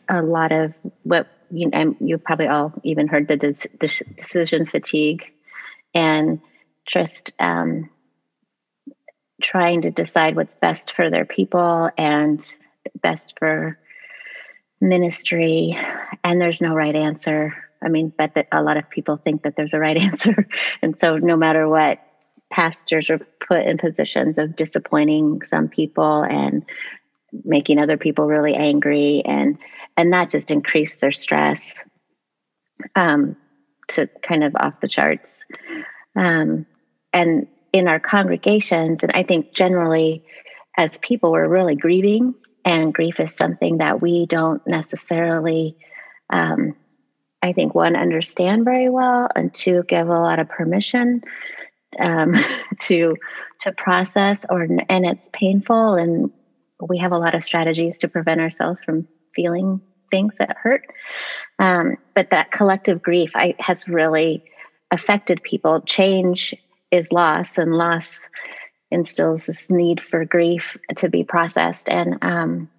a 0.07 0.21
lot 0.21 0.51
of 0.51 0.73
what 1.03 1.27
you 1.51 1.69
know, 1.69 1.95
you 1.99 2.17
probably 2.17 2.47
all 2.47 2.73
even 2.83 3.07
heard 3.07 3.27
the 3.27 3.37
decision 3.79 4.65
fatigue 4.65 5.25
and 5.93 6.39
just 6.85 7.33
um, 7.39 7.89
trying 9.41 9.81
to 9.81 9.91
decide 9.91 10.35
what's 10.35 10.55
best 10.55 10.91
for 10.91 11.09
their 11.09 11.25
people 11.25 11.89
and 11.97 12.43
best 13.01 13.35
for 13.37 13.77
ministry 14.81 15.77
and 16.23 16.39
there's 16.39 16.61
no 16.61 16.73
right 16.73 16.95
answer. 16.95 17.53
I 17.83 17.89
mean 17.89 18.13
but 18.17 18.33
that 18.35 18.47
a 18.51 18.61
lot 18.61 18.77
of 18.77 18.89
people 18.89 19.17
think 19.17 19.43
that 19.43 19.55
there's 19.55 19.73
a 19.73 19.79
right 19.79 19.97
answer. 20.09 20.47
And 20.81 20.95
so 20.99 21.17
no 21.17 21.35
matter 21.35 21.67
what 21.67 21.99
pastors 22.49 23.09
are 23.09 23.19
put 23.47 23.65
in 23.65 23.77
positions 23.77 24.37
of 24.37 24.55
disappointing 24.55 25.41
some 25.49 25.67
people 25.67 26.23
and 26.23 26.65
making 27.43 27.77
other 27.77 27.97
people 27.97 28.25
really 28.25 28.55
angry 28.55 29.21
and 29.23 29.57
and 29.97 30.13
that 30.13 30.29
just 30.29 30.49
increased 30.49 30.99
their 30.99 31.11
stress 31.11 31.61
um, 32.95 33.35
to 33.89 34.07
kind 34.23 34.43
of 34.43 34.55
off 34.55 34.79
the 34.81 34.87
charts. 34.87 35.31
Um, 36.15 36.65
and 37.13 37.47
in 37.73 37.87
our 37.87 37.99
congregations 37.99 38.99
and 39.03 39.11
i 39.13 39.23
think 39.23 39.53
generally 39.53 40.23
as 40.77 40.97
people 41.01 41.31
we're 41.31 41.47
really 41.47 41.75
grieving 41.75 42.33
and 42.65 42.93
grief 42.93 43.19
is 43.19 43.33
something 43.35 43.77
that 43.77 44.01
we 44.01 44.25
don't 44.25 44.65
necessarily 44.67 45.75
um, 46.31 46.75
i 47.41 47.53
think 47.53 47.73
one 47.73 47.95
understand 47.95 48.65
very 48.65 48.89
well 48.89 49.29
and 49.35 49.53
two 49.53 49.83
give 49.87 50.07
a 50.07 50.19
lot 50.19 50.39
of 50.39 50.49
permission 50.49 51.21
um, 51.99 52.35
to 52.79 53.15
to 53.61 53.71
process 53.73 54.37
or 54.49 54.61
and 54.61 55.05
it's 55.05 55.27
painful 55.33 55.95
and 55.95 56.31
we 56.87 56.97
have 56.97 57.11
a 57.11 57.17
lot 57.17 57.35
of 57.35 57.43
strategies 57.43 57.97
to 57.97 58.07
prevent 58.07 58.39
ourselves 58.39 58.79
from 58.85 59.07
feeling 59.35 59.81
things 60.11 60.33
that 60.39 60.55
hurt. 60.57 60.87
Um, 61.59 61.97
but 62.15 62.29
that 62.31 62.51
collective 62.51 63.01
grief 63.01 63.31
I, 63.35 63.55
has 63.59 63.87
really 63.87 64.43
affected 64.91 65.43
people. 65.43 65.81
Change 65.81 66.55
is 66.91 67.11
loss, 67.11 67.57
and 67.57 67.73
loss 67.73 68.17
instills 68.91 69.45
this 69.45 69.69
need 69.69 70.01
for 70.01 70.25
grief 70.25 70.77
to 70.97 71.09
be 71.09 71.23
processed. 71.23 71.89
And 71.89 72.17
um, 72.21 72.69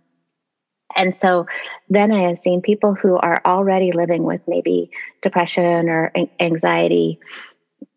and 0.97 1.17
so 1.21 1.47
then 1.88 2.12
I 2.12 2.29
have 2.29 2.40
seen 2.43 2.62
people 2.62 2.95
who 2.95 3.17
are 3.17 3.40
already 3.45 3.93
living 3.93 4.25
with 4.25 4.40
maybe 4.49 4.90
depression 5.23 5.88
or 5.88 6.12
anxiety 6.40 7.21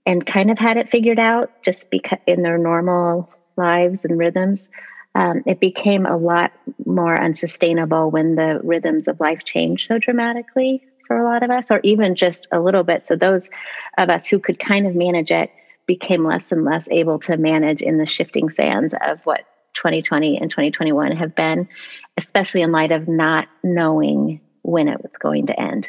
and 0.05 0.25
kind 0.25 0.51
of 0.51 0.59
had 0.59 0.77
it 0.77 0.91
figured 0.91 1.19
out 1.19 1.49
just 1.63 1.89
because 1.89 2.19
in 2.27 2.43
their 2.43 2.57
normal 2.57 3.29
lives 3.57 3.99
and 4.03 4.17
rhythms 4.17 4.67
um, 5.15 5.43
it 5.45 5.59
became 5.59 6.05
a 6.05 6.17
lot 6.17 6.51
more 6.85 7.19
unsustainable 7.19 8.09
when 8.09 8.35
the 8.35 8.59
rhythms 8.63 9.07
of 9.07 9.19
life 9.19 9.43
changed 9.43 9.87
so 9.87 9.99
dramatically 9.99 10.83
for 11.07 11.17
a 11.17 11.23
lot 11.23 11.43
of 11.43 11.51
us, 11.51 11.69
or 11.69 11.79
even 11.83 12.15
just 12.15 12.47
a 12.51 12.59
little 12.59 12.83
bit. 12.83 13.05
So, 13.05 13.15
those 13.15 13.49
of 13.97 14.09
us 14.09 14.25
who 14.25 14.39
could 14.39 14.57
kind 14.57 14.87
of 14.87 14.95
manage 14.95 15.31
it 15.31 15.51
became 15.85 16.25
less 16.25 16.51
and 16.51 16.63
less 16.63 16.87
able 16.89 17.19
to 17.19 17.37
manage 17.37 17.81
in 17.81 17.97
the 17.97 18.05
shifting 18.05 18.49
sands 18.49 18.93
of 19.05 19.19
what 19.25 19.41
2020 19.73 20.37
and 20.37 20.49
2021 20.49 21.13
have 21.13 21.35
been, 21.35 21.67
especially 22.17 22.61
in 22.61 22.71
light 22.71 22.91
of 22.91 23.07
not 23.07 23.47
knowing 23.63 24.41
when 24.61 24.87
it 24.87 25.01
was 25.01 25.11
going 25.19 25.47
to 25.47 25.59
end. 25.59 25.87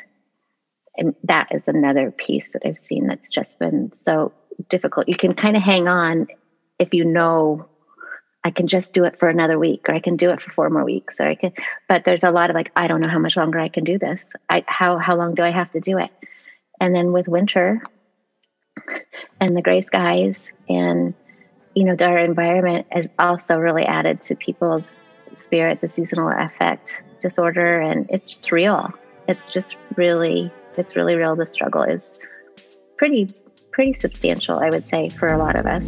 And 0.96 1.14
that 1.24 1.48
is 1.50 1.62
another 1.66 2.10
piece 2.10 2.46
that 2.52 2.62
I've 2.64 2.84
seen 2.84 3.06
that's 3.06 3.28
just 3.28 3.58
been 3.58 3.92
so 3.94 4.32
difficult. 4.68 5.08
You 5.08 5.16
can 5.16 5.34
kind 5.34 5.56
of 5.56 5.62
hang 5.62 5.88
on 5.88 6.28
if 6.78 6.94
you 6.94 7.04
know 7.04 7.68
I 8.44 8.50
can 8.50 8.68
just 8.68 8.92
do 8.92 9.04
it 9.04 9.18
for 9.18 9.28
another 9.28 9.58
week 9.58 9.88
or 9.88 9.94
I 9.94 10.00
can 10.00 10.16
do 10.16 10.30
it 10.30 10.40
for 10.40 10.50
four 10.50 10.70
more 10.70 10.84
weeks 10.84 11.14
or 11.18 11.26
I 11.26 11.34
can 11.34 11.52
but 11.88 12.04
there's 12.04 12.24
a 12.24 12.30
lot 12.30 12.50
of 12.50 12.54
like 12.54 12.70
I 12.76 12.86
don't 12.88 13.00
know 13.00 13.10
how 13.10 13.18
much 13.18 13.36
longer 13.36 13.58
I 13.58 13.68
can 13.68 13.84
do 13.84 13.98
this. 13.98 14.20
I 14.50 14.64
how 14.66 14.98
how 14.98 15.16
long 15.16 15.34
do 15.34 15.42
I 15.42 15.50
have 15.50 15.70
to 15.72 15.80
do 15.80 15.98
it? 15.98 16.10
And 16.80 16.94
then 16.94 17.12
with 17.12 17.26
winter 17.26 17.82
and 19.44 19.54
the 19.54 19.62
gray 19.62 19.82
skies 19.82 20.36
and 20.70 21.12
you 21.74 21.84
know 21.84 21.94
our 22.00 22.18
environment 22.18 22.86
has 22.90 23.06
also 23.18 23.58
really 23.58 23.84
added 23.84 24.22
to 24.22 24.34
people's 24.34 24.84
spirit 25.34 25.82
the 25.82 25.88
seasonal 25.90 26.30
affect 26.30 27.02
disorder 27.20 27.80
and 27.80 28.06
it's 28.10 28.30
just 28.30 28.50
real. 28.50 28.90
It's 29.28 29.52
just 29.52 29.76
really 29.96 30.50
it's 30.78 30.96
really 30.96 31.14
real 31.14 31.36
the 31.36 31.44
struggle 31.44 31.82
is 31.82 32.10
pretty 32.96 33.28
pretty 33.70 33.98
substantial 34.00 34.60
I 34.60 34.70
would 34.70 34.88
say 34.88 35.10
for 35.10 35.28
a 35.28 35.36
lot 35.36 35.56
of 35.56 35.66
us. 35.66 35.86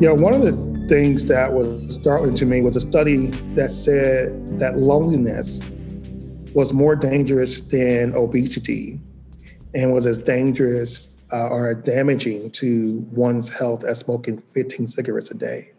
Yeah, 0.00 0.10
one 0.10 0.34
of 0.34 0.42
the 0.42 0.71
things 0.92 1.24
that 1.24 1.50
was 1.50 1.94
startling 1.94 2.34
to 2.34 2.44
me 2.44 2.60
was 2.60 2.76
a 2.76 2.80
study 2.80 3.28
that 3.54 3.70
said 3.70 4.58
that 4.58 4.76
loneliness 4.76 5.58
was 6.52 6.74
more 6.74 6.94
dangerous 6.94 7.62
than 7.62 8.14
obesity 8.14 9.00
and 9.72 9.90
was 9.90 10.06
as 10.06 10.18
dangerous 10.18 11.08
uh, 11.32 11.48
or 11.48 11.74
damaging 11.74 12.50
to 12.50 12.98
one's 13.10 13.48
health 13.48 13.84
as 13.84 14.00
smoking 14.00 14.36
15 14.36 14.86
cigarettes 14.86 15.30
a 15.30 15.34
day. 15.34 15.72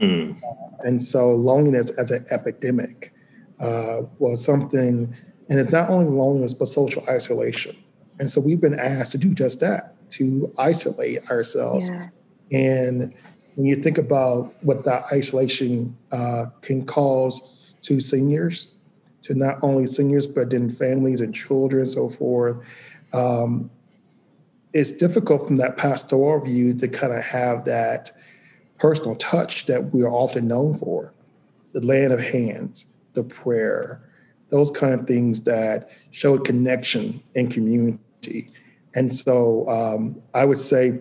Mm. 0.00 0.40
and 0.80 1.00
so 1.00 1.32
loneliness 1.36 1.90
as 1.90 2.10
an 2.10 2.26
epidemic 2.32 3.14
uh, 3.60 4.00
was 4.18 4.44
something, 4.44 5.16
and 5.48 5.60
it's 5.60 5.70
not 5.70 5.88
only 5.88 6.06
loneliness, 6.06 6.52
but 6.52 6.66
social 6.66 7.04
isolation. 7.08 7.76
And 8.18 8.28
so 8.28 8.40
we've 8.40 8.60
been 8.60 8.76
asked 8.76 9.12
to 9.12 9.18
do 9.18 9.32
just 9.32 9.60
that, 9.60 9.94
to 10.10 10.52
isolate 10.58 11.30
ourselves. 11.30 11.88
Yeah. 11.88 12.08
And 12.50 13.14
when 13.54 13.66
you 13.66 13.76
think 13.76 13.98
about 13.98 14.54
what 14.62 14.84
that 14.84 15.04
isolation 15.12 15.96
uh, 16.12 16.46
can 16.60 16.84
cause 16.84 17.40
to 17.82 18.00
seniors, 18.00 18.68
to 19.22 19.34
not 19.34 19.58
only 19.62 19.86
seniors, 19.86 20.26
but 20.26 20.50
then 20.50 20.70
families 20.70 21.20
and 21.20 21.34
children 21.34 21.82
and 21.82 21.90
so 21.90 22.08
forth, 22.08 22.56
um, 23.12 23.70
it's 24.72 24.90
difficult 24.90 25.46
from 25.46 25.56
that 25.56 25.76
pastoral 25.76 26.44
view 26.44 26.74
to 26.74 26.88
kind 26.88 27.12
of 27.12 27.22
have 27.22 27.64
that 27.64 28.10
personal 28.78 29.14
touch 29.14 29.66
that 29.66 29.92
we 29.92 30.02
are 30.02 30.10
often 30.10 30.48
known 30.48 30.74
for 30.74 31.12
the 31.72 31.80
laying 31.80 32.12
of 32.12 32.20
hands, 32.20 32.86
the 33.14 33.22
prayer, 33.22 34.00
those 34.50 34.70
kind 34.70 34.94
of 34.94 35.06
things 35.06 35.40
that 35.40 35.90
show 36.10 36.38
connection 36.38 37.22
and 37.34 37.52
community. 37.52 38.48
And 38.94 39.12
so 39.12 39.68
um, 39.68 40.22
I 40.34 40.44
would 40.44 40.58
say 40.58 41.00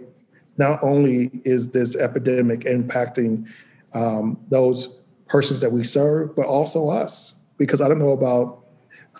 not 0.57 0.83
only 0.83 1.31
is 1.43 1.71
this 1.71 1.95
epidemic 1.95 2.61
impacting 2.61 3.47
um, 3.93 4.39
those 4.49 4.99
persons 5.27 5.59
that 5.61 5.71
we 5.71 5.83
serve, 5.83 6.35
but 6.35 6.45
also 6.45 6.89
us. 6.89 7.35
Because 7.57 7.81
I 7.81 7.87
don't 7.87 7.99
know 7.99 8.11
about 8.11 8.65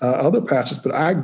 uh, 0.01 0.11
other 0.11 0.41
pastors, 0.41 0.77
but 0.77 0.93
I 0.93 1.23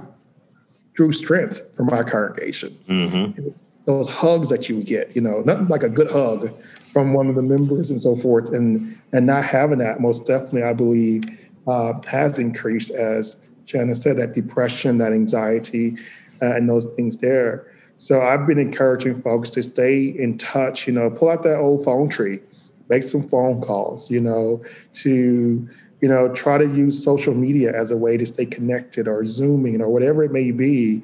drew 0.94 1.12
strength 1.12 1.76
from 1.76 1.88
my 1.88 2.04
congregation. 2.04 2.78
Mm-hmm. 2.88 3.50
Those 3.86 4.08
hugs 4.08 4.50
that 4.50 4.70
you 4.70 4.84
get, 4.84 5.16
you 5.16 5.22
know, 5.22 5.42
nothing 5.42 5.68
like 5.68 5.84
a 5.84 5.90
good 5.90 6.12
hug 6.12 6.54
from 6.94 7.14
one 7.14 7.28
of 7.28 7.36
the 7.36 7.42
members 7.42 7.90
and 7.90 8.02
so 8.02 8.16
forth, 8.16 8.50
and 8.52 8.98
and 9.12 9.26
not 9.26 9.44
having 9.44 9.80
that 9.80 10.00
most 10.00 10.28
definitely, 10.28 10.64
I 10.64 10.74
believe, 10.74 11.24
uh, 11.68 11.94
has 12.08 12.38
increased 12.38 12.92
as 12.92 13.50
Jana 13.70 13.94
said, 13.94 14.18
that 14.18 14.34
depression, 14.34 14.98
that 14.98 15.14
anxiety, 15.14 15.96
uh, 16.42 16.56
and 16.56 16.68
those 16.68 16.92
things 16.94 17.18
there. 17.20 17.72
So 18.00 18.22
I've 18.22 18.48
been 18.48 18.60
encouraging 18.60 19.14
folks 19.14 19.50
to 19.50 19.62
stay 19.62 20.06
in 20.06 20.38
touch, 20.38 20.88
you 20.88 20.94
know, 20.94 21.10
pull 21.10 21.28
out 21.28 21.44
that 21.44 21.60
old 21.60 21.84
phone 21.84 22.08
tree, 22.08 22.40
make 22.88 23.04
some 23.04 23.22
phone 23.22 23.60
calls, 23.60 24.10
you 24.10 24.22
know, 24.22 24.64
to, 24.94 25.68
you 26.00 26.08
know, 26.08 26.34
try 26.34 26.58
to 26.58 26.64
use 26.64 27.04
social 27.04 27.34
media 27.34 27.78
as 27.78 27.92
a 27.92 27.98
way 27.98 28.16
to 28.16 28.26
stay 28.26 28.46
connected 28.46 29.10
or 29.10 29.26
Zooming 29.26 29.82
or 29.82 29.90
whatever 29.90 30.24
it 30.24 30.32
may 30.32 30.52
be, 30.52 31.04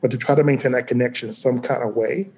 but 0.00 0.12
to 0.12 0.16
try 0.16 0.36
to 0.36 0.44
maintain 0.44 0.70
that 0.70 0.86
connection 0.86 1.32
some 1.32 1.60
kind 1.60 1.82
of 1.82 1.96
way. 1.96 2.30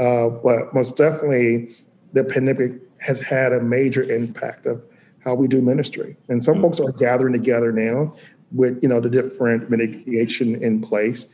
Uh, 0.00 0.28
but 0.28 0.74
most 0.74 0.96
definitely, 0.96 1.68
the 2.14 2.24
pandemic 2.24 2.72
has 2.98 3.20
had 3.20 3.52
a 3.52 3.60
major 3.60 4.02
impact 4.02 4.66
of 4.66 4.84
how 5.20 5.36
we 5.36 5.46
do 5.46 5.62
ministry. 5.62 6.16
And 6.28 6.42
some 6.42 6.60
folks 6.60 6.80
are 6.80 6.90
gathering 6.90 7.32
together 7.32 7.70
now 7.70 8.12
with, 8.50 8.82
you 8.82 8.88
know, 8.88 8.98
the 8.98 9.08
different 9.08 9.70
mitigation 9.70 10.60
in 10.60 10.80
place 10.80 11.28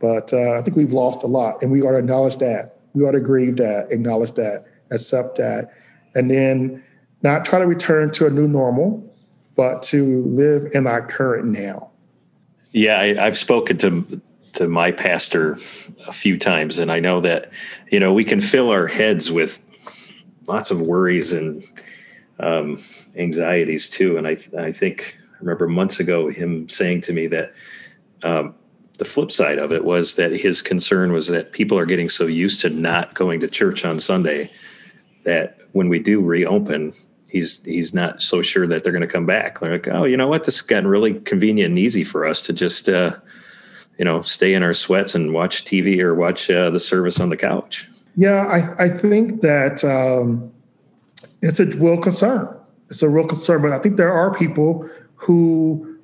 but 0.00 0.32
uh, 0.32 0.52
I 0.52 0.62
think 0.62 0.76
we've 0.76 0.92
lost 0.92 1.22
a 1.22 1.26
lot, 1.26 1.62
and 1.62 1.70
we 1.70 1.82
ought 1.82 1.92
to 1.92 1.98
acknowledge 1.98 2.36
that. 2.36 2.80
We 2.94 3.04
ought 3.04 3.12
to 3.12 3.20
grieve 3.20 3.56
that, 3.56 3.88
acknowledge 3.90 4.32
that, 4.32 4.64
accept 4.90 5.36
that, 5.38 5.70
and 6.14 6.30
then 6.30 6.82
not 7.22 7.44
try 7.44 7.58
to 7.58 7.66
return 7.66 8.10
to 8.12 8.26
a 8.26 8.30
new 8.30 8.48
normal, 8.48 9.04
but 9.56 9.82
to 9.84 10.22
live 10.24 10.70
in 10.72 10.86
our 10.86 11.04
current 11.04 11.46
now. 11.46 11.90
Yeah, 12.72 13.00
I, 13.00 13.26
I've 13.26 13.38
spoken 13.38 13.76
to 13.78 14.20
to 14.54 14.68
my 14.68 14.90
pastor 14.90 15.52
a 16.06 16.12
few 16.12 16.38
times, 16.38 16.78
and 16.78 16.90
I 16.90 17.00
know 17.00 17.20
that 17.20 17.52
you 17.90 18.00
know 18.00 18.12
we 18.12 18.24
can 18.24 18.40
fill 18.40 18.70
our 18.70 18.86
heads 18.86 19.30
with 19.30 19.64
lots 20.46 20.70
of 20.70 20.80
worries 20.80 21.32
and 21.32 21.64
um, 22.40 22.80
anxieties 23.16 23.90
too. 23.90 24.16
And 24.16 24.26
I 24.26 24.36
I 24.56 24.72
think 24.72 25.16
I 25.34 25.38
remember 25.40 25.68
months 25.68 26.00
ago 26.00 26.28
him 26.28 26.68
saying 26.68 27.02
to 27.02 27.12
me 27.12 27.26
that 27.28 27.52
um, 28.22 28.54
the 28.98 29.04
flip 29.04 29.30
side 29.30 29.58
of 29.58 29.72
it 29.72 29.84
was 29.84 30.16
that 30.16 30.32
his 30.32 30.60
concern 30.60 31.12
was 31.12 31.28
that 31.28 31.52
people 31.52 31.78
are 31.78 31.86
getting 31.86 32.08
so 32.08 32.26
used 32.26 32.60
to 32.60 32.68
not 32.68 33.14
going 33.14 33.40
to 33.40 33.48
church 33.48 33.84
on 33.84 33.98
Sunday 33.98 34.50
that 35.24 35.58
when 35.72 35.88
we 35.88 36.00
do 36.00 36.20
reopen, 36.20 36.92
he's 37.28 37.64
he's 37.64 37.94
not 37.94 38.20
so 38.20 38.42
sure 38.42 38.66
that 38.66 38.82
they're 38.82 38.92
going 38.92 39.06
to 39.06 39.12
come 39.12 39.26
back. 39.26 39.60
They're 39.60 39.72
like, 39.72 39.88
oh, 39.88 40.04
you 40.04 40.16
know 40.16 40.26
what? 40.26 40.44
This 40.44 40.56
has 40.56 40.62
gotten 40.62 40.88
really 40.88 41.14
convenient 41.20 41.70
and 41.70 41.78
easy 41.78 42.02
for 42.02 42.26
us 42.26 42.42
to 42.42 42.52
just, 42.52 42.88
uh, 42.88 43.14
you 43.98 44.04
know, 44.04 44.22
stay 44.22 44.52
in 44.52 44.64
our 44.64 44.74
sweats 44.74 45.14
and 45.14 45.32
watch 45.32 45.64
TV 45.64 46.00
or 46.00 46.14
watch 46.14 46.50
uh, 46.50 46.70
the 46.70 46.80
service 46.80 47.20
on 47.20 47.30
the 47.30 47.36
couch. 47.36 47.88
Yeah, 48.16 48.46
I, 48.46 48.86
I 48.86 48.88
think 48.88 49.42
that 49.42 49.84
um, 49.84 50.52
it's 51.40 51.60
a 51.60 51.66
real 51.66 51.98
concern. 51.98 52.52
It's 52.90 53.02
a 53.02 53.08
real 53.08 53.28
concern, 53.28 53.62
but 53.62 53.70
I 53.70 53.78
think 53.78 53.96
there 53.96 54.12
are 54.12 54.34
people 54.36 54.88
who 55.14 55.98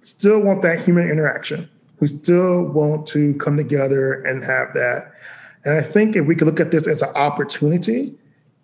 still 0.00 0.40
want 0.40 0.60
that 0.60 0.84
human 0.84 1.08
interaction 1.08 1.70
who 1.98 2.06
still 2.06 2.62
want 2.62 3.06
to 3.08 3.34
come 3.34 3.56
together 3.56 4.22
and 4.22 4.44
have 4.44 4.72
that. 4.74 5.12
And 5.64 5.74
I 5.74 5.80
think 5.80 6.16
if 6.16 6.26
we 6.26 6.34
could 6.34 6.46
look 6.46 6.60
at 6.60 6.70
this 6.70 6.86
as 6.86 7.02
an 7.02 7.14
opportunity 7.14 8.14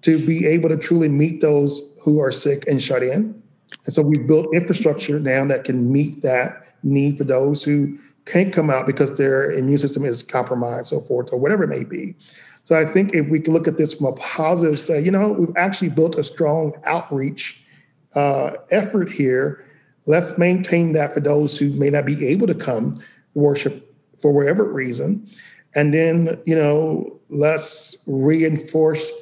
to 0.03 0.25
be 0.25 0.47
able 0.47 0.69
to 0.69 0.77
truly 0.77 1.09
meet 1.09 1.41
those 1.41 1.93
who 2.03 2.21
are 2.21 2.33
sick 2.33 2.65
and 2.67 2.83
shut 2.83 3.03
in. 3.03 3.41
And 3.85 3.95
so 3.95 4.03
we've 4.03 4.27
built 4.27 4.55
infrastructure 4.55 5.21
now 5.21 5.45
that 5.47 5.65
can 5.65 5.93
meet 5.93 6.23
that 6.23 6.75
need 6.83 7.19
for 7.19 7.25
those 7.25 7.63
who 7.63 7.99
can't 8.25 8.53
come 8.53 8.71
out 8.71 8.87
because 8.87 9.17
their 9.17 9.51
immune 9.53 9.79
system 9.79 10.05
is 10.05 10.23
compromised, 10.23 10.89
so 10.89 11.01
forth, 11.01 11.33
or 11.33 11.39
whatever 11.39 11.65
it 11.65 11.69
may 11.69 11.85
be. 11.85 12.15
So 12.65 12.79
I 12.79 12.85
think 12.85 13.15
if 13.15 13.29
we 13.29 13.41
can 13.41 13.53
look 13.53 13.67
at 13.67 13.79
this 13.79 13.95
from 13.95 14.07
a 14.07 14.13
positive, 14.13 14.79
say, 14.81 15.03
you 15.03 15.11
know, 15.11 15.33
we've 15.33 15.57
actually 15.57 15.89
built 15.89 16.17
a 16.17 16.23
strong 16.23 16.73
outreach 16.85 17.61
uh, 18.15 18.53
effort 18.71 19.11
here. 19.11 19.65
Let's 20.07 20.37
maintain 20.39 20.93
that 20.93 21.13
for 21.13 21.21
those 21.21 21.59
who 21.59 21.71
may 21.71 21.91
not 21.91 22.07
be 22.07 22.27
able 22.29 22.47
to 22.47 22.55
come 22.55 23.03
worship 23.35 23.95
for 24.19 24.33
whatever 24.33 24.65
reason. 24.65 25.27
And 25.75 25.95
then, 25.95 26.41
you 26.47 26.55
know, 26.55 27.19
let's 27.29 27.97
reinforce 28.07 29.13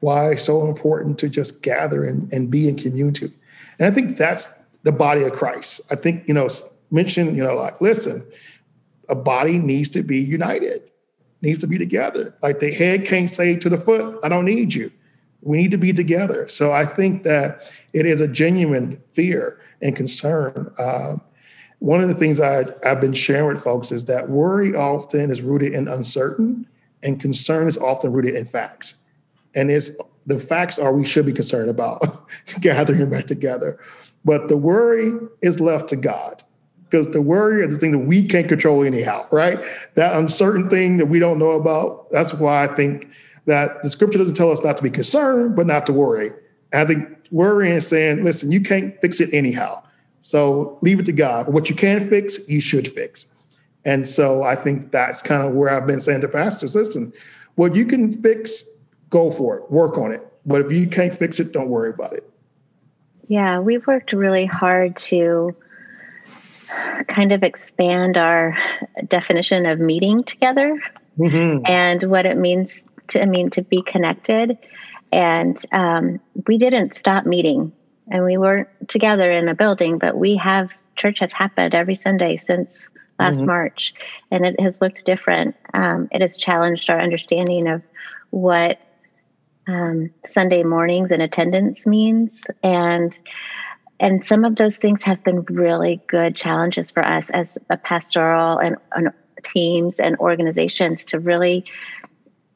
why 0.00 0.32
it's 0.32 0.44
so 0.44 0.66
important 0.68 1.18
to 1.20 1.28
just 1.28 1.62
gather 1.62 2.04
and, 2.04 2.32
and 2.32 2.50
be 2.50 2.68
in 2.68 2.76
community. 2.76 3.32
And 3.78 3.86
I 3.86 3.90
think 3.90 4.16
that's 4.16 4.52
the 4.82 4.92
body 4.92 5.22
of 5.22 5.32
Christ. 5.32 5.80
I 5.90 5.94
think, 5.94 6.26
you 6.26 6.34
know, 6.34 6.48
mention, 6.90 7.36
you 7.36 7.44
know, 7.44 7.54
like, 7.54 7.80
listen, 7.80 8.26
a 9.08 9.14
body 9.14 9.58
needs 9.58 9.88
to 9.90 10.02
be 10.02 10.18
united, 10.18 10.82
needs 11.40 11.58
to 11.60 11.66
be 11.66 11.78
together. 11.78 12.34
Like 12.42 12.58
the 12.58 12.72
head 12.72 13.06
can't 13.06 13.30
say 13.30 13.56
to 13.56 13.68
the 13.68 13.76
foot, 13.76 14.18
I 14.24 14.28
don't 14.28 14.44
need 14.44 14.74
you. 14.74 14.90
We 15.40 15.56
need 15.56 15.70
to 15.72 15.78
be 15.78 15.92
together. 15.92 16.48
So 16.48 16.72
I 16.72 16.84
think 16.84 17.24
that 17.24 17.72
it 17.92 18.06
is 18.06 18.20
a 18.20 18.28
genuine 18.28 19.00
fear 19.06 19.60
and 19.80 19.94
concern 19.94 20.72
um, 20.78 21.20
one 21.82 22.00
of 22.00 22.06
the 22.06 22.14
things 22.14 22.38
I, 22.38 22.64
I've 22.84 23.00
been 23.00 23.12
sharing 23.12 23.48
with 23.48 23.64
folks 23.64 23.90
is 23.90 24.04
that 24.04 24.30
worry 24.30 24.72
often 24.72 25.32
is 25.32 25.42
rooted 25.42 25.72
in 25.72 25.88
uncertain, 25.88 26.68
and 27.02 27.18
concern 27.18 27.66
is 27.66 27.76
often 27.76 28.12
rooted 28.12 28.36
in 28.36 28.44
facts. 28.44 28.94
And 29.56 29.68
it's 29.68 29.90
the 30.24 30.38
facts 30.38 30.78
are 30.78 30.94
we 30.94 31.04
should 31.04 31.26
be 31.26 31.32
concerned 31.32 31.68
about 31.68 32.30
gathering 32.60 33.10
back 33.10 33.26
together, 33.26 33.80
but 34.24 34.46
the 34.46 34.56
worry 34.56 35.12
is 35.40 35.58
left 35.58 35.88
to 35.88 35.96
God 35.96 36.44
because 36.84 37.10
the 37.10 37.20
worry 37.20 37.66
is 37.66 37.74
the 37.74 37.80
thing 37.80 37.90
that 37.90 38.06
we 38.06 38.28
can't 38.28 38.46
control 38.46 38.84
anyhow, 38.84 39.26
right? 39.32 39.58
That 39.96 40.14
uncertain 40.14 40.70
thing 40.70 40.98
that 40.98 41.06
we 41.06 41.18
don't 41.18 41.40
know 41.40 41.50
about. 41.50 42.12
That's 42.12 42.32
why 42.32 42.62
I 42.62 42.68
think 42.68 43.08
that 43.46 43.82
the 43.82 43.90
scripture 43.90 44.18
doesn't 44.18 44.36
tell 44.36 44.52
us 44.52 44.62
not 44.62 44.76
to 44.76 44.84
be 44.84 44.90
concerned, 44.90 45.56
but 45.56 45.66
not 45.66 45.86
to 45.86 45.92
worry. 45.92 46.30
And 46.70 46.82
I 46.82 46.84
think 46.86 47.08
worrying 47.32 47.74
is 47.74 47.88
saying, 47.88 48.22
listen, 48.22 48.52
you 48.52 48.60
can't 48.60 48.94
fix 49.00 49.20
it 49.20 49.34
anyhow. 49.34 49.82
So 50.22 50.78
leave 50.82 51.00
it 51.00 51.06
to 51.06 51.12
God. 51.12 51.46
But 51.46 51.52
what 51.52 51.68
you 51.68 51.74
can 51.74 52.08
fix, 52.08 52.48
you 52.48 52.60
should 52.60 52.86
fix. 52.86 53.26
And 53.84 54.06
so 54.06 54.44
I 54.44 54.54
think 54.54 54.92
that's 54.92 55.20
kind 55.20 55.42
of 55.42 55.54
where 55.54 55.68
I've 55.68 55.86
been 55.86 55.98
saying 55.98 56.20
to 56.20 56.28
pastors 56.28 56.76
listen, 56.76 57.12
what 57.56 57.74
you 57.74 57.84
can 57.84 58.12
fix, 58.12 58.64
go 59.10 59.32
for 59.32 59.56
it, 59.56 59.70
work 59.70 59.98
on 59.98 60.12
it. 60.12 60.24
But 60.46 60.60
if 60.60 60.70
you 60.70 60.86
can't 60.86 61.12
fix 61.12 61.40
it, 61.40 61.52
don't 61.52 61.68
worry 61.68 61.90
about 61.90 62.12
it. 62.12 62.28
Yeah, 63.26 63.58
we've 63.58 63.84
worked 63.86 64.12
really 64.12 64.46
hard 64.46 64.96
to 65.08 65.56
kind 67.08 67.32
of 67.32 67.42
expand 67.42 68.16
our 68.16 68.56
definition 69.08 69.66
of 69.66 69.80
meeting 69.80 70.22
together 70.22 70.80
mm-hmm. 71.18 71.66
and 71.66 72.04
what 72.04 72.26
it 72.26 72.36
means 72.36 72.70
to 73.08 73.20
I 73.20 73.26
mean 73.26 73.50
to 73.50 73.62
be 73.62 73.82
connected. 73.82 74.56
And 75.10 75.60
um, 75.72 76.20
we 76.46 76.58
didn't 76.58 76.96
stop 76.96 77.26
meeting 77.26 77.72
and 78.12 78.24
we 78.24 78.36
weren't 78.36 78.68
together 78.88 79.32
in 79.32 79.48
a 79.48 79.54
building, 79.54 79.96
but 79.96 80.14
we 80.16 80.36
have 80.36 80.70
church 80.96 81.20
has 81.20 81.32
happened 81.32 81.74
every 81.74 81.96
Sunday 81.96 82.40
since 82.46 82.68
last 83.18 83.36
mm-hmm. 83.36 83.46
March, 83.46 83.94
and 84.30 84.44
it 84.44 84.60
has 84.60 84.78
looked 84.82 85.04
different. 85.06 85.56
Um, 85.72 86.08
it 86.12 86.20
has 86.20 86.36
challenged 86.36 86.90
our 86.90 87.00
understanding 87.00 87.66
of 87.66 87.82
what 88.28 88.78
um, 89.66 90.10
Sunday 90.30 90.62
mornings 90.62 91.10
and 91.10 91.22
attendance 91.22 91.86
means, 91.86 92.30
and 92.62 93.14
and 93.98 94.26
some 94.26 94.44
of 94.44 94.56
those 94.56 94.76
things 94.76 95.02
have 95.04 95.24
been 95.24 95.40
really 95.44 96.02
good 96.06 96.36
challenges 96.36 96.90
for 96.90 97.02
us 97.04 97.30
as 97.30 97.56
a 97.70 97.78
pastoral 97.78 98.58
and, 98.58 98.76
and 98.94 99.08
teams 99.42 99.94
and 99.98 100.16
organizations 100.18 101.04
to 101.04 101.18
really 101.18 101.64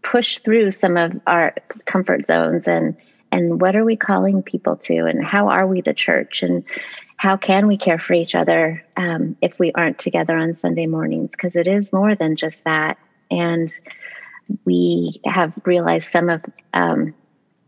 push 0.02 0.38
through 0.40 0.70
some 0.70 0.98
of 0.98 1.18
our 1.26 1.54
comfort 1.86 2.26
zones 2.26 2.68
and 2.68 2.96
and 3.32 3.60
what 3.60 3.76
are 3.76 3.84
we 3.84 3.96
calling 3.96 4.42
people 4.42 4.76
to 4.76 5.06
and 5.06 5.24
how 5.24 5.48
are 5.48 5.66
we 5.66 5.80
the 5.80 5.94
church 5.94 6.42
and 6.42 6.64
how 7.16 7.36
can 7.36 7.66
we 7.66 7.76
care 7.76 7.98
for 7.98 8.12
each 8.14 8.34
other 8.34 8.84
um, 8.96 9.36
if 9.40 9.58
we 9.58 9.72
aren't 9.72 9.98
together 9.98 10.36
on 10.36 10.56
sunday 10.56 10.86
mornings 10.86 11.30
because 11.30 11.54
it 11.56 11.66
is 11.66 11.92
more 11.92 12.14
than 12.14 12.36
just 12.36 12.62
that 12.64 12.98
and 13.30 13.72
we 14.64 15.20
have 15.24 15.52
realized 15.64 16.10
some 16.10 16.28
of 16.28 16.44
um, 16.72 17.14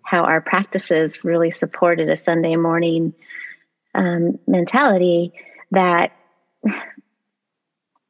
how 0.03 0.25
our 0.25 0.41
practices 0.41 1.25
really 1.25 1.51
supported 1.51 2.09
a 2.09 2.17
sunday 2.17 2.57
morning 2.57 3.15
um, 3.95 4.39
mentality 4.47 5.33
that 5.71 6.13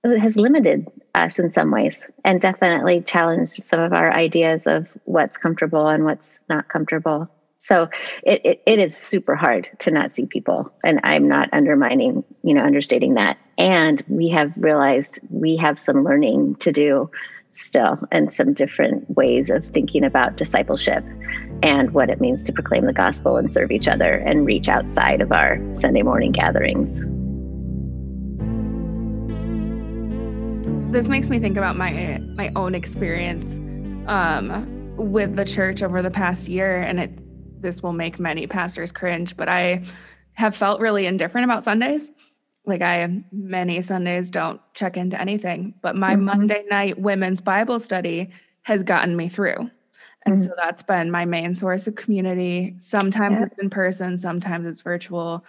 has 0.05 0.37
limited 0.37 0.87
us 1.15 1.39
in 1.39 1.53
some 1.53 1.71
ways 1.71 1.95
and 2.25 2.41
definitely 2.41 3.03
challenged 3.03 3.63
some 3.69 3.81
of 3.81 3.93
our 3.93 4.17
ideas 4.17 4.63
of 4.67 4.87
what's 5.05 5.37
comfortable 5.37 5.89
and 5.89 6.05
what's 6.05 6.25
not 6.49 6.69
comfortable. 6.69 7.29
So 7.69 7.89
it, 8.23 8.41
it, 8.45 8.63
it 8.67 8.79
is 8.79 8.99
super 9.09 9.37
hard 9.37 9.69
to 9.81 9.91
not 9.91 10.17
see 10.17 10.25
people. 10.25 10.73
And 10.83 11.01
I'm 11.05 11.29
not 11.29 11.51
undermining, 11.53 12.25
you 12.43 12.55
know, 12.55 12.63
understating 12.63 13.15
that. 13.15 13.39
And 13.59 14.03
we 14.09 14.31
have 14.31 14.53
realized 14.57 15.21
we 15.29 15.57
have 15.59 15.79
some 15.85 16.03
learning 16.03 16.57
to 16.61 16.73
do 16.73 17.11
still 17.55 17.99
and 18.11 18.33
some 18.35 18.55
different 18.55 19.11
ways 19.17 19.51
of 19.51 19.67
thinking 19.67 20.05
about 20.05 20.37
discipleship 20.37 21.05
and 21.63 21.91
what 21.93 22.09
it 22.09 22.21
means 22.21 22.43
to 22.45 22.53
proclaim 22.53 22.87
the 22.87 22.93
gospel 22.93 23.37
and 23.37 23.53
serve 23.53 23.71
each 23.71 23.89
other 23.89 24.15
and 24.15 24.47
reach 24.47 24.69
outside 24.69 25.21
of 25.21 25.33
our 25.33 25.59
Sunday 25.79 26.03
morning 26.03 26.33
gatherings. 26.33 26.97
This 30.93 31.09
makes 31.09 31.29
me 31.29 31.39
think 31.39 31.59
about 31.59 31.77
my 31.77 32.19
my 32.35 32.51
own 32.57 32.75
experience 32.75 33.59
um, 34.07 34.97
with 34.97 35.37
the 35.37 35.45
church 35.45 35.83
over 35.83 36.01
the 36.01 36.11
past 36.11 36.49
year, 36.49 36.81
and 36.81 36.99
it 36.99 37.28
this 37.61 37.83
will 37.83 37.93
make 37.93 38.19
many 38.19 38.47
pastors 38.47 38.93
cringe, 38.93 39.37
but 39.37 39.49
I 39.49 39.83
have 40.35 40.57
felt 40.57 40.81
really 40.81 41.07
indifferent 41.07 41.45
about 41.45 41.65
Sundays. 41.65 42.11
Like 42.65 42.83
I 42.83 43.23
many 43.33 43.81
Sundays 43.81 44.31
don't 44.31 44.61
check 44.75 44.97
into 44.97 45.21
anything, 45.21 45.75
but 45.83 45.97
my 45.97 46.15
mm-hmm. 46.15 46.25
Monday 46.25 46.65
night 46.71 46.99
women's 46.99 47.41
Bible 47.41 47.81
study 47.81 48.31
has 48.63 48.83
gotten 48.83 49.17
me 49.17 49.29
through. 49.29 49.71
And 50.27 50.35
mm-hmm. 50.35 50.45
so 50.45 50.53
that's 50.57 50.83
been 50.83 51.11
my 51.11 51.25
main 51.25 51.55
source 51.55 51.87
of 51.87 51.95
community. 51.95 52.75
Sometimes 52.77 53.39
yeah. 53.39 53.47
it's 53.47 53.55
in 53.55 53.71
person, 53.71 54.19
sometimes 54.19 54.67
it's 54.67 54.83
virtual 54.83 55.45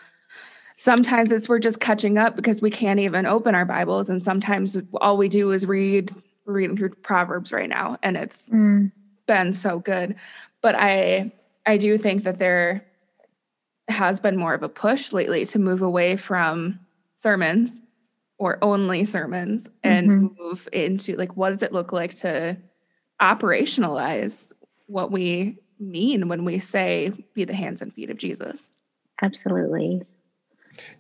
sometimes 0.80 1.30
it's 1.34 1.50
we're 1.50 1.60
just 1.60 1.82
catching 1.82 2.18
up 2.18 2.38
because 2.38 2.62
we 2.62 2.70
can't 2.70 3.02
even 3.02 3.26
open 3.26 3.54
our 3.54 3.66
bibles 3.66 4.10
and 4.10 4.24
sometimes 4.24 4.78
all 5.02 5.18
we 5.18 5.28
do 5.28 5.52
is 5.52 5.66
read 5.66 6.10
reading 6.46 6.78
through 6.78 6.90
proverbs 6.90 7.52
right 7.52 7.68
now 7.68 7.98
and 8.02 8.16
it's 8.16 8.48
mm. 8.48 8.90
been 9.28 9.52
so 9.52 9.80
good 9.80 10.16
but 10.62 10.76
i 10.76 11.30
i 11.70 11.78
do 11.78 11.98
think 11.98 12.24
that 12.24 12.40
there 12.40 12.86
has 13.88 14.20
been 14.20 14.38
more 14.38 14.54
of 14.54 14.64
a 14.64 14.70
push 14.70 15.14
lately 15.14 15.46
to 15.46 15.58
move 15.60 15.82
away 15.82 16.16
from 16.16 16.80
sermons 17.16 17.82
or 18.38 18.58
only 18.62 19.04
sermons 19.04 19.70
and 19.84 20.10
mm-hmm. 20.10 20.28
move 20.42 20.70
into 20.72 21.16
like 21.16 21.36
what 21.36 21.50
does 21.50 21.64
it 21.64 21.74
look 21.74 21.92
like 21.92 22.14
to 22.14 22.56
operationalize 23.22 24.52
what 24.88 25.12
we 25.12 25.58
mean 25.80 26.28
when 26.28 26.46
we 26.46 26.60
say 26.60 27.12
be 27.34 27.46
the 27.46 27.54
hands 27.54 27.82
and 27.82 27.94
feet 27.94 28.10
of 28.10 28.18
jesus 28.18 28.70
absolutely 29.22 30.02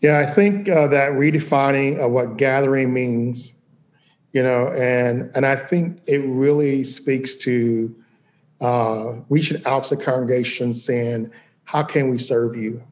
yeah, 0.02 0.20
I 0.20 0.26
think 0.26 0.70
uh, 0.70 0.88
that 0.88 1.12
redefining 1.14 2.00
of 2.00 2.12
what 2.12 2.38
gathering 2.38 2.94
means, 2.94 3.54
you 4.34 4.44
know, 4.44 4.70
and 4.70 5.32
and 5.36 5.46
I 5.46 5.56
think 5.56 6.02
it 6.06 6.20
really 6.26 6.84
speaks 6.84 7.36
to 7.38 7.96
uh, 8.62 9.14
reaching 9.30 9.66
out 9.66 9.86
to 9.86 9.96
the 9.96 10.04
congregation, 10.04 10.74
saying, 10.74 11.32
"How 11.66 11.84
can 11.84 12.10
we 12.10 12.18
serve 12.18 12.56
you? 12.56 12.84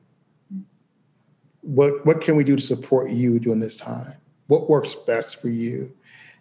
What 1.62 2.06
what 2.06 2.22
can 2.22 2.36
we 2.36 2.44
do 2.44 2.56
to 2.56 2.62
support 2.62 3.10
you 3.10 3.40
during 3.40 3.60
this 3.60 3.78
time? 3.78 4.14
What 4.48 4.70
works 4.70 4.96
best 4.96 5.42
for 5.42 5.50
you?" 5.50 5.92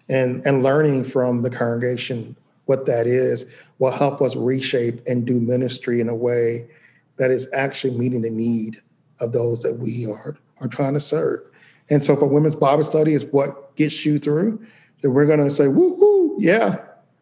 And 0.08 0.46
and 0.46 0.62
learning 0.62 1.04
from 1.04 1.42
the 1.42 1.50
congregation 1.50 2.36
what 2.66 2.86
that 2.86 3.06
is 3.06 3.46
will 3.78 3.90
help 3.90 4.20
us 4.20 4.36
reshape 4.36 5.00
and 5.06 5.26
do 5.26 5.40
ministry 5.40 6.00
in 6.00 6.08
a 6.08 6.14
way 6.14 6.68
that 7.16 7.30
is 7.30 7.48
actually 7.52 7.96
meeting 7.96 8.22
the 8.22 8.30
need 8.30 8.78
of 9.20 9.32
those 9.32 9.62
that 9.62 9.78
we 9.78 10.06
are 10.06 10.36
are 10.60 10.68
trying 10.68 10.94
to 10.94 11.00
serve. 11.00 11.40
And 11.88 12.04
so, 12.04 12.16
for 12.16 12.26
women's 12.26 12.54
Bible 12.54 12.84
study 12.84 13.14
is 13.14 13.24
what 13.24 13.74
gets 13.76 14.04
you 14.04 14.18
through, 14.18 14.64
That 15.02 15.10
we're 15.10 15.26
going 15.26 15.40
to 15.40 15.50
say, 15.50 15.66
"Woohoo, 15.66 16.34
yeah, 16.38 16.76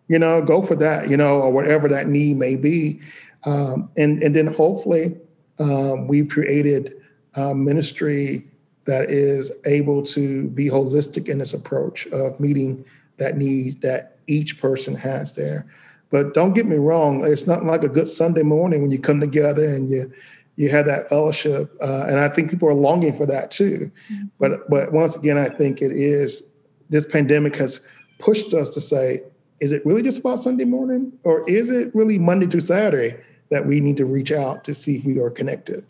you 0.09 0.19
know, 0.19 0.43
go 0.43 0.63
for 0.63 0.77
that," 0.77 1.09
you 1.11 1.17
know, 1.17 1.41
or 1.41 1.53
whatever 1.53 1.89
that 1.89 2.07
need 2.07 2.37
may 2.37 2.57
be, 2.57 3.01
um, 3.45 3.89
and 3.97 4.23
and 4.23 4.35
then 4.35 4.47
hopefully 4.47 5.17
um, 5.59 6.07
we've 6.09 6.29
created 6.29 6.95
a 7.35 7.55
ministry 7.55 8.47
that 8.87 9.11
is 9.11 9.51
able 9.65 10.03
to 10.03 10.49
be 10.49 10.69
holistic 10.69 11.29
in 11.29 11.41
its 11.41 11.55
approach 11.55 12.07
of 12.09 12.39
meeting 12.39 12.85
that 13.17 13.37
need 13.37 13.81
that 13.81 14.19
each 14.27 14.61
person 14.61 14.95
has 14.95 15.33
there. 15.33 15.67
But 16.11 16.35
don't 16.35 16.53
get 16.53 16.67
me 16.67 16.77
wrong, 16.77 17.27
it's 17.27 17.47
not 17.47 17.65
like 17.65 17.83
a 17.83 17.89
good 17.89 18.09
Sunday 18.09 18.43
morning 18.43 18.83
when 18.83 18.91
you 18.91 18.99
come 18.99 19.21
together 19.21 19.65
and 19.65 19.89
you 19.91 20.13
you 20.57 20.69
have 20.69 20.87
that 20.87 21.09
fellowship, 21.09 21.77
uh, 21.83 22.05
and 22.07 22.21
I 22.21 22.29
think 22.29 22.49
people 22.49 22.69
are 22.69 22.75
longing 22.75 23.13
for 23.13 23.27
that 23.27 23.51
too. 23.51 23.91
Mm-hmm. 24.13 24.27
But 24.39 24.71
but 24.71 24.93
once 24.93 25.17
again, 25.17 25.37
I 25.37 25.49
think 25.49 25.83
it 25.83 25.91
is 25.91 26.49
this 26.91 27.05
pandemic 27.05 27.57
has 27.57 27.85
pushed 28.19 28.55
us 28.55 28.71
to 28.71 28.81
say, 28.81 29.23
is 29.61 29.73
it 29.73 29.85
really 29.87 30.03
just 30.03 30.21
about 30.21 30.39
Sunday 30.39 30.65
morning, 30.65 31.13
or 31.23 31.49
is 31.49 31.71
it 31.71 31.95
really 31.95 32.19
Monday 32.19 32.47
through 32.47 32.61
Saturday 32.61 33.17
that 33.51 33.67
we 33.67 33.81
need 33.81 33.97
to 33.97 34.07
reach 34.07 34.33
out 34.33 34.65
to 34.65 34.75
see 34.75 34.97
if 34.97 35.05
we 35.05 35.21
are 35.21 35.31
connected? 35.31 35.85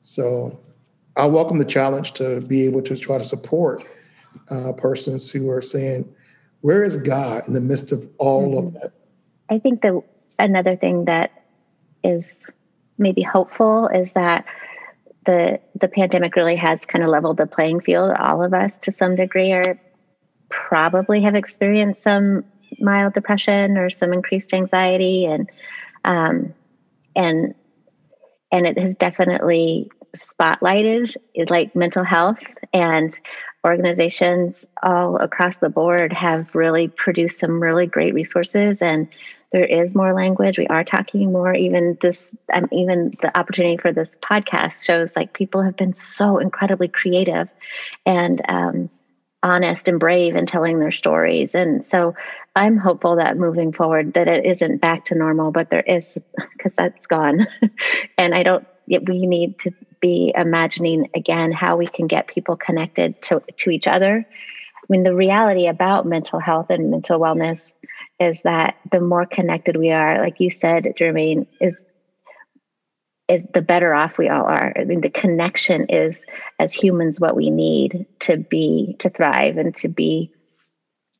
So 0.00 0.58
I 1.16 1.26
welcome 1.26 1.58
the 1.58 1.64
challenge 1.64 2.12
to 2.14 2.40
be 2.40 2.64
able 2.64 2.82
to 2.82 2.96
try 2.96 3.18
to 3.18 3.24
support 3.24 3.84
uh, 4.50 4.72
persons 4.72 5.30
who 5.30 5.50
are 5.50 5.62
saying, 5.62 6.12
"Where 6.60 6.82
is 6.82 6.96
God 6.96 7.46
in 7.46 7.54
the 7.54 7.60
midst 7.60 7.92
of 7.92 8.08
all 8.18 8.48
mm-hmm. 8.48 8.66
of 8.68 8.74
that?" 8.74 8.92
I 9.50 9.58
think 9.58 9.82
that 9.82 10.02
another 10.38 10.76
thing 10.76 11.04
that 11.06 11.44
is 12.02 12.24
maybe 12.98 13.22
hopeful 13.22 13.88
is 13.88 14.12
that 14.12 14.46
the 15.26 15.60
the 15.80 15.88
pandemic 15.88 16.36
really 16.36 16.56
has 16.56 16.84
kind 16.84 17.04
of 17.04 17.10
leveled 17.10 17.36
the 17.36 17.46
playing 17.46 17.80
field. 17.80 18.12
All 18.18 18.42
of 18.42 18.54
us, 18.54 18.72
to 18.82 18.92
some 18.92 19.16
degree, 19.16 19.52
are 19.52 19.78
probably 20.48 21.22
have 21.22 21.34
experienced 21.34 22.02
some 22.02 22.44
mild 22.80 23.14
depression 23.14 23.78
or 23.78 23.90
some 23.90 24.12
increased 24.12 24.52
anxiety, 24.52 25.24
and 25.26 25.50
um, 26.04 26.54
and 27.16 27.54
and 28.50 28.66
it 28.66 28.78
has 28.78 28.94
definitely 28.96 29.90
spotlighted 30.16 31.14
like 31.48 31.74
mental 31.74 32.04
health 32.04 32.42
and 32.74 33.14
organizations 33.66 34.64
all 34.82 35.16
across 35.16 35.56
the 35.56 35.70
board 35.70 36.12
have 36.12 36.54
really 36.54 36.88
produced 36.88 37.38
some 37.38 37.62
really 37.62 37.86
great 37.86 38.12
resources 38.12 38.76
and 38.80 39.08
there 39.52 39.64
is 39.64 39.94
more 39.94 40.14
language. 40.14 40.58
We 40.58 40.66
are 40.68 40.82
talking 40.82 41.30
more. 41.30 41.54
Even 41.54 41.98
this, 42.00 42.18
um, 42.52 42.68
even 42.72 43.12
the 43.20 43.38
opportunity 43.38 43.76
for 43.76 43.92
this 43.92 44.08
podcast 44.22 44.82
shows 44.82 45.12
like 45.14 45.34
people 45.34 45.62
have 45.62 45.76
been 45.76 45.92
so 45.92 46.38
incredibly 46.38 46.88
creative 46.88 47.48
and 48.06 48.40
um, 48.48 48.90
honest 49.42 49.88
and 49.88 50.00
brave 50.00 50.36
in 50.36 50.46
telling 50.46 50.78
their 50.78 50.90
stories. 50.90 51.54
And 51.54 51.86
so 51.90 52.14
I'm 52.54 52.76
hopeful 52.76 53.16
that 53.16 53.36
moving 53.36 53.72
forward, 53.72 54.14
that 54.14 54.28
it 54.28 54.44
isn't 54.44 54.80
back 54.80 55.06
to 55.06 55.14
normal, 55.14 55.52
but 55.52 55.70
there 55.70 55.80
is 55.80 56.04
because 56.56 56.72
that's 56.76 57.06
gone. 57.06 57.46
and 58.18 58.34
I 58.34 58.42
don't. 58.42 58.66
We 58.86 59.26
need 59.26 59.58
to 59.60 59.72
be 60.00 60.32
imagining 60.36 61.08
again 61.14 61.52
how 61.52 61.76
we 61.76 61.86
can 61.86 62.08
get 62.08 62.26
people 62.26 62.56
connected 62.56 63.22
to 63.22 63.42
to 63.58 63.70
each 63.70 63.86
other. 63.86 64.26
I 64.28 64.86
mean, 64.90 65.02
the 65.02 65.14
reality 65.14 65.66
about 65.68 66.04
mental 66.04 66.40
health 66.40 66.66
and 66.68 66.90
mental 66.90 67.18
wellness 67.18 67.60
is 68.20 68.38
that 68.44 68.76
the 68.90 69.00
more 69.00 69.24
connected 69.24 69.76
we 69.76 69.90
are, 69.90 70.20
like 70.20 70.40
you 70.40 70.50
said, 70.50 70.92
Jermaine, 70.98 71.46
is 71.60 71.74
is 73.28 73.42
the 73.54 73.62
better 73.62 73.94
off 73.94 74.18
we 74.18 74.28
all 74.28 74.44
are. 74.44 74.74
I 74.78 74.84
mean, 74.84 75.00
the 75.00 75.08
connection 75.08 75.86
is 75.88 76.16
as 76.58 76.74
humans 76.74 77.18
what 77.20 77.36
we 77.36 77.48
need 77.48 78.06
to 78.20 78.36
be 78.36 78.96
to 78.98 79.08
thrive 79.08 79.56
and 79.56 79.74
to 79.76 79.88
be 79.88 80.32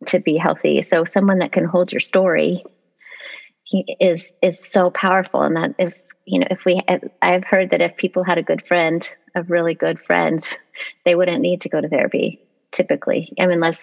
to 0.07 0.21
be 0.21 0.37
healthy. 0.37 0.87
So 0.89 1.05
someone 1.05 1.39
that 1.39 1.53
can 1.53 1.65
hold 1.65 1.93
your 1.93 2.01
story 2.01 2.65
is 4.01 4.23
is 4.43 4.57
so 4.71 4.91
powerful. 4.91 5.43
And 5.43 5.57
that 5.57 5.75
if 5.79 5.95
you 6.25 6.39
know, 6.39 6.47
if 6.51 6.65
we, 6.65 6.81
I've 7.21 7.45
heard 7.45 7.71
that 7.71 7.81
if 7.81 7.97
people 7.97 8.23
had 8.23 8.39
a 8.39 8.43
good 8.43 8.65
friend, 8.67 9.07
a 9.35 9.43
really 9.43 9.75
good 9.75 9.99
friend, 10.01 10.45
they 11.05 11.15
wouldn't 11.15 11.41
need 11.41 11.63
to 11.63 11.69
go 11.69 11.81
to 11.81 11.89
therapy 11.89 12.41
typically. 12.73 13.33
I 13.39 13.47
mean, 13.47 13.57
unless, 13.57 13.79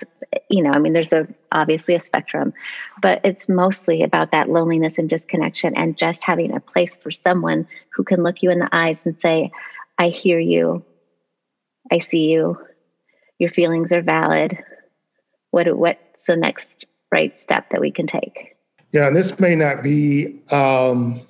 you 0.49 0.63
know, 0.63 0.71
I 0.71 0.79
mean, 0.79 0.93
there's 0.93 1.13
a 1.13 1.27
obviously 1.51 1.95
a 1.95 1.99
spectrum, 1.99 2.53
but 3.01 3.21
it's 3.23 3.47
mostly 3.47 4.01
about 4.01 4.31
that 4.31 4.49
loneliness 4.49 4.97
and 4.97 5.07
disconnection 5.07 5.77
and 5.77 5.97
just 5.97 6.23
having 6.23 6.55
a 6.55 6.59
place 6.59 6.95
for 6.95 7.11
someone 7.11 7.67
who 7.93 8.03
can 8.03 8.23
look 8.23 8.41
you 8.41 8.49
in 8.49 8.59
the 8.59 8.69
eyes 8.71 8.97
and 9.05 9.15
say, 9.21 9.51
I 9.97 10.09
hear 10.09 10.39
you. 10.39 10.83
I 11.91 11.99
see 11.99 12.31
you. 12.31 12.57
Your 13.37 13.51
feelings 13.51 13.91
are 13.91 14.01
valid. 14.01 14.57
What, 15.51 15.75
what, 15.77 15.99
what's 16.19 16.27
the 16.27 16.35
next 16.35 16.85
right 17.11 17.33
step 17.43 17.69
that 17.71 17.81
we 17.81 17.91
can 17.91 18.07
take? 18.07 18.55
Yeah, 18.91 19.07
and 19.07 19.15
this 19.15 19.39
may 19.39 19.55
not 19.55 19.83
be 19.83 20.39
um, 20.51 21.21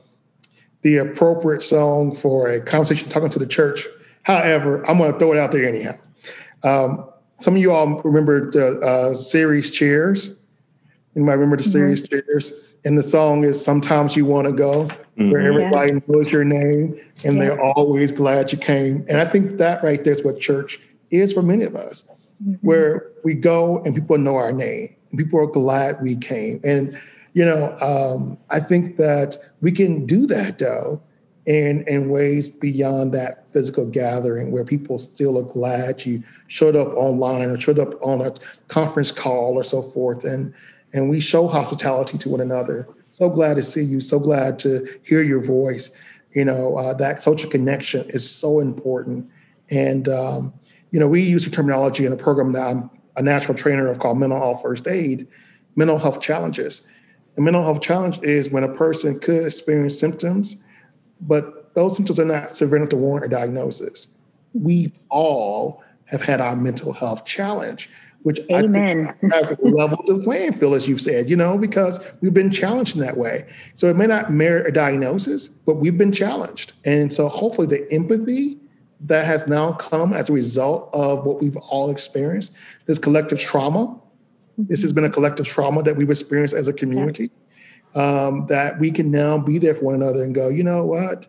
the 0.82 0.98
appropriate 0.98 1.62
song 1.62 2.14
for 2.14 2.48
a 2.48 2.62
conversation 2.62 3.10
talking 3.10 3.30
to 3.30 3.40
the 3.40 3.48
church. 3.48 3.86
However, 4.24 4.86
I'm 4.90 4.98
going 4.98 5.12
to 5.12 5.20
throw 5.20 5.34
it 5.34 5.40
out 5.40 5.52
there 5.52 5.68
anyhow. 5.68 5.94
Um, 6.64 7.10
some 7.38 7.56
of 7.56 7.62
you 7.62 7.72
all 7.72 8.02
remember 8.02 8.52
the 8.52 8.80
uh, 8.80 9.14
series 9.14 9.72
Cheers. 9.72 10.36
You 11.16 11.24
might 11.24 11.34
remember 11.34 11.58
the 11.58 11.64
mm-hmm. 11.64 11.72
series 11.72 12.08
Cheers. 12.08 12.54
And 12.86 12.98
the 12.98 13.04
song 13.04 13.44
is 13.44 13.64
Sometimes 13.64 14.16
You 14.16 14.24
Want 14.26 14.48
to 14.48 14.54
Go, 14.54 14.86
mm-hmm. 14.86 15.32
where 15.32 15.42
everybody 15.42 15.94
yeah. 15.94 16.00
knows 16.08 16.32
your 16.32 16.46
name 16.46 16.98
and 17.26 17.36
yeah. 17.36 17.42
they're 17.42 17.62
always 17.62 18.14
glad 18.14 18.54
you 18.54 18.58
came. 18.58 19.06
And 19.10 19.20
I 19.20 19.26
think 19.26 19.58
that 19.58 19.84
right 19.84 20.02
there 20.02 20.14
is 20.14 20.24
what 20.24 20.40
church 20.40 20.80
is 21.12 21.34
for 21.34 21.42
many 21.42 21.66
of 21.66 21.76
us, 21.76 22.08
mm-hmm. 22.44 22.54
where 22.66 23.12
we 23.24 23.34
go 23.34 23.82
and 23.84 23.96
people 23.96 24.18
know 24.18 24.36
our 24.36 24.52
name. 24.52 24.96
People 25.16 25.40
are 25.40 25.48
glad 25.48 26.02
we 26.02 26.16
came. 26.16 26.60
And, 26.64 26.98
you 27.34 27.46
know, 27.46 27.76
um, 27.80 28.38
I 28.50 28.60
think 28.60 28.98
that 28.98 29.38
we 29.62 29.72
can 29.72 30.06
do 30.06 30.28
that 30.28 30.60
though 30.60 31.02
in, 31.46 31.84
in 31.88 32.10
ways 32.10 32.48
beyond 32.48 33.14
that 33.14 33.52
physical 33.52 33.86
gathering 33.86 34.52
where 34.52 34.64
people 34.64 35.00
still 35.00 35.38
are 35.38 35.44
glad 35.44 36.06
you 36.06 36.24
showed 36.48 36.76
up 36.76 36.90
online 36.96 37.50
or 37.50 37.60
showed 37.60 37.80
up 37.80 37.96
on 38.06 38.22
a 38.22 38.34
conference 38.68 39.12
call 39.12 39.56
or 39.56 39.64
so 39.64 39.82
forth. 39.82 40.24
And, 40.24 40.54
and 40.94 41.10
we 41.10 41.20
show 41.20 41.48
hospitality 41.48 42.18
to 42.20 42.30
one 42.30 42.42
another. 42.42 42.88
So 43.10 43.30
glad 43.30 43.56
to 43.56 43.64
see 43.64 43.84
you. 43.84 44.00
So 44.00 44.20
glad 44.20 44.60
to 44.60 44.88
hear 45.04 45.24
your 45.24 45.44
voice. 45.44 45.90
You 46.34 46.46
know, 46.46 46.78
uh, 46.78 46.94
that 46.94 47.24
social 47.24 47.50
connection 47.50 48.08
is 48.12 48.30
so 48.30 48.60
important. 48.60 49.28
And, 49.72 50.08
um, 50.08 50.54
you 50.92 51.00
know, 51.00 51.08
we 51.08 51.22
use 51.22 51.46
the 51.46 51.52
terminology 51.52 52.06
in 52.06 52.14
a 52.14 52.18
program 52.18 52.54
that 52.54 52.68
I'm 52.68 52.90
a 53.16 53.22
natural 53.22 53.58
trainer 53.58 53.88
of 53.88 54.00
called 54.00 54.18
mental 54.18 54.40
health 54.40 54.62
first 54.62 54.88
aid, 54.88 55.28
mental 55.76 55.98
health 55.98 56.22
challenges. 56.22 56.88
A 57.38 57.42
mental 57.42 57.64
health 57.64 57.82
challenge 57.82 58.20
is 58.24 58.50
when 58.50 58.64
a 58.64 58.74
person 58.74 59.20
could 59.20 59.46
experience 59.46 60.00
symptoms, 60.00 60.58
but 61.22 61.74
those 61.76 61.96
symptoms 61.96 62.20
are 62.20 62.26
not 62.26 62.50
severe 62.50 62.78
enough 62.78 62.90
to 62.90 62.96
warrant 62.96 63.26
a 63.26 63.30
diagnosis. 63.30 64.08
We 64.54 64.92
all 65.10 65.84
have 66.06 66.22
had 66.22 66.42
our 66.42 66.56
mental 66.56 66.94
health 66.94 67.26
challenge 67.26 67.90
which 68.24 68.40
Amen. 68.52 69.08
I 69.08 69.14
think 69.14 69.34
has 69.34 69.56
leveled 69.62 70.06
the 70.08 70.20
playing 70.20 70.54
field, 70.54 70.76
as 70.76 70.88
you've 70.88 71.02
said, 71.02 71.30
you 71.30 71.36
know, 71.36 71.58
because 71.58 72.00
we've 72.22 72.34
been 72.34 72.52
challenged 72.52 72.96
in 72.96 73.02
that 73.02 73.18
way. 73.18 73.48
So 73.76 73.88
it 73.88 73.96
may 73.96 74.08
not 74.08 74.32
merit 74.32 74.68
a 74.68 74.72
diagnosis, 74.72 75.48
but 75.48 75.76
we've 75.76 75.98
been 75.98 76.12
challenged. 76.12 76.74
And 76.86 77.14
so 77.14 77.30
hopefully 77.30 77.68
the 77.68 77.92
empathy 77.94 78.58
that 79.02 79.26
has 79.26 79.48
now 79.48 79.74
come 79.74 80.14
as 80.14 80.30
a 80.30 80.34
result 80.34 80.90
of 80.94 81.26
what 81.26 81.42
we've 81.42 81.58
all 81.58 81.90
experienced, 81.90 82.56
this 82.86 83.00
collective 83.00 83.40
trauma, 83.40 84.00
this 84.58 84.82
has 84.82 84.92
been 84.92 85.06
a 85.06 85.10
collective 85.10 85.48
trauma 85.48 85.82
that 85.84 85.96
we've 85.96 86.10
experienced 86.10 86.54
as 86.54 86.68
a 86.68 86.74
community, 86.74 87.32
um, 87.96 88.46
that 88.48 88.78
we 88.80 88.92
can 88.92 89.10
now 89.10 89.38
be 89.38 89.58
there 89.58 89.74
for 89.74 89.86
one 89.86 89.96
another 89.96 90.24
and 90.24 90.36
go, 90.36 90.50
you 90.50 90.64
know 90.64 90.86
what? 90.86 91.28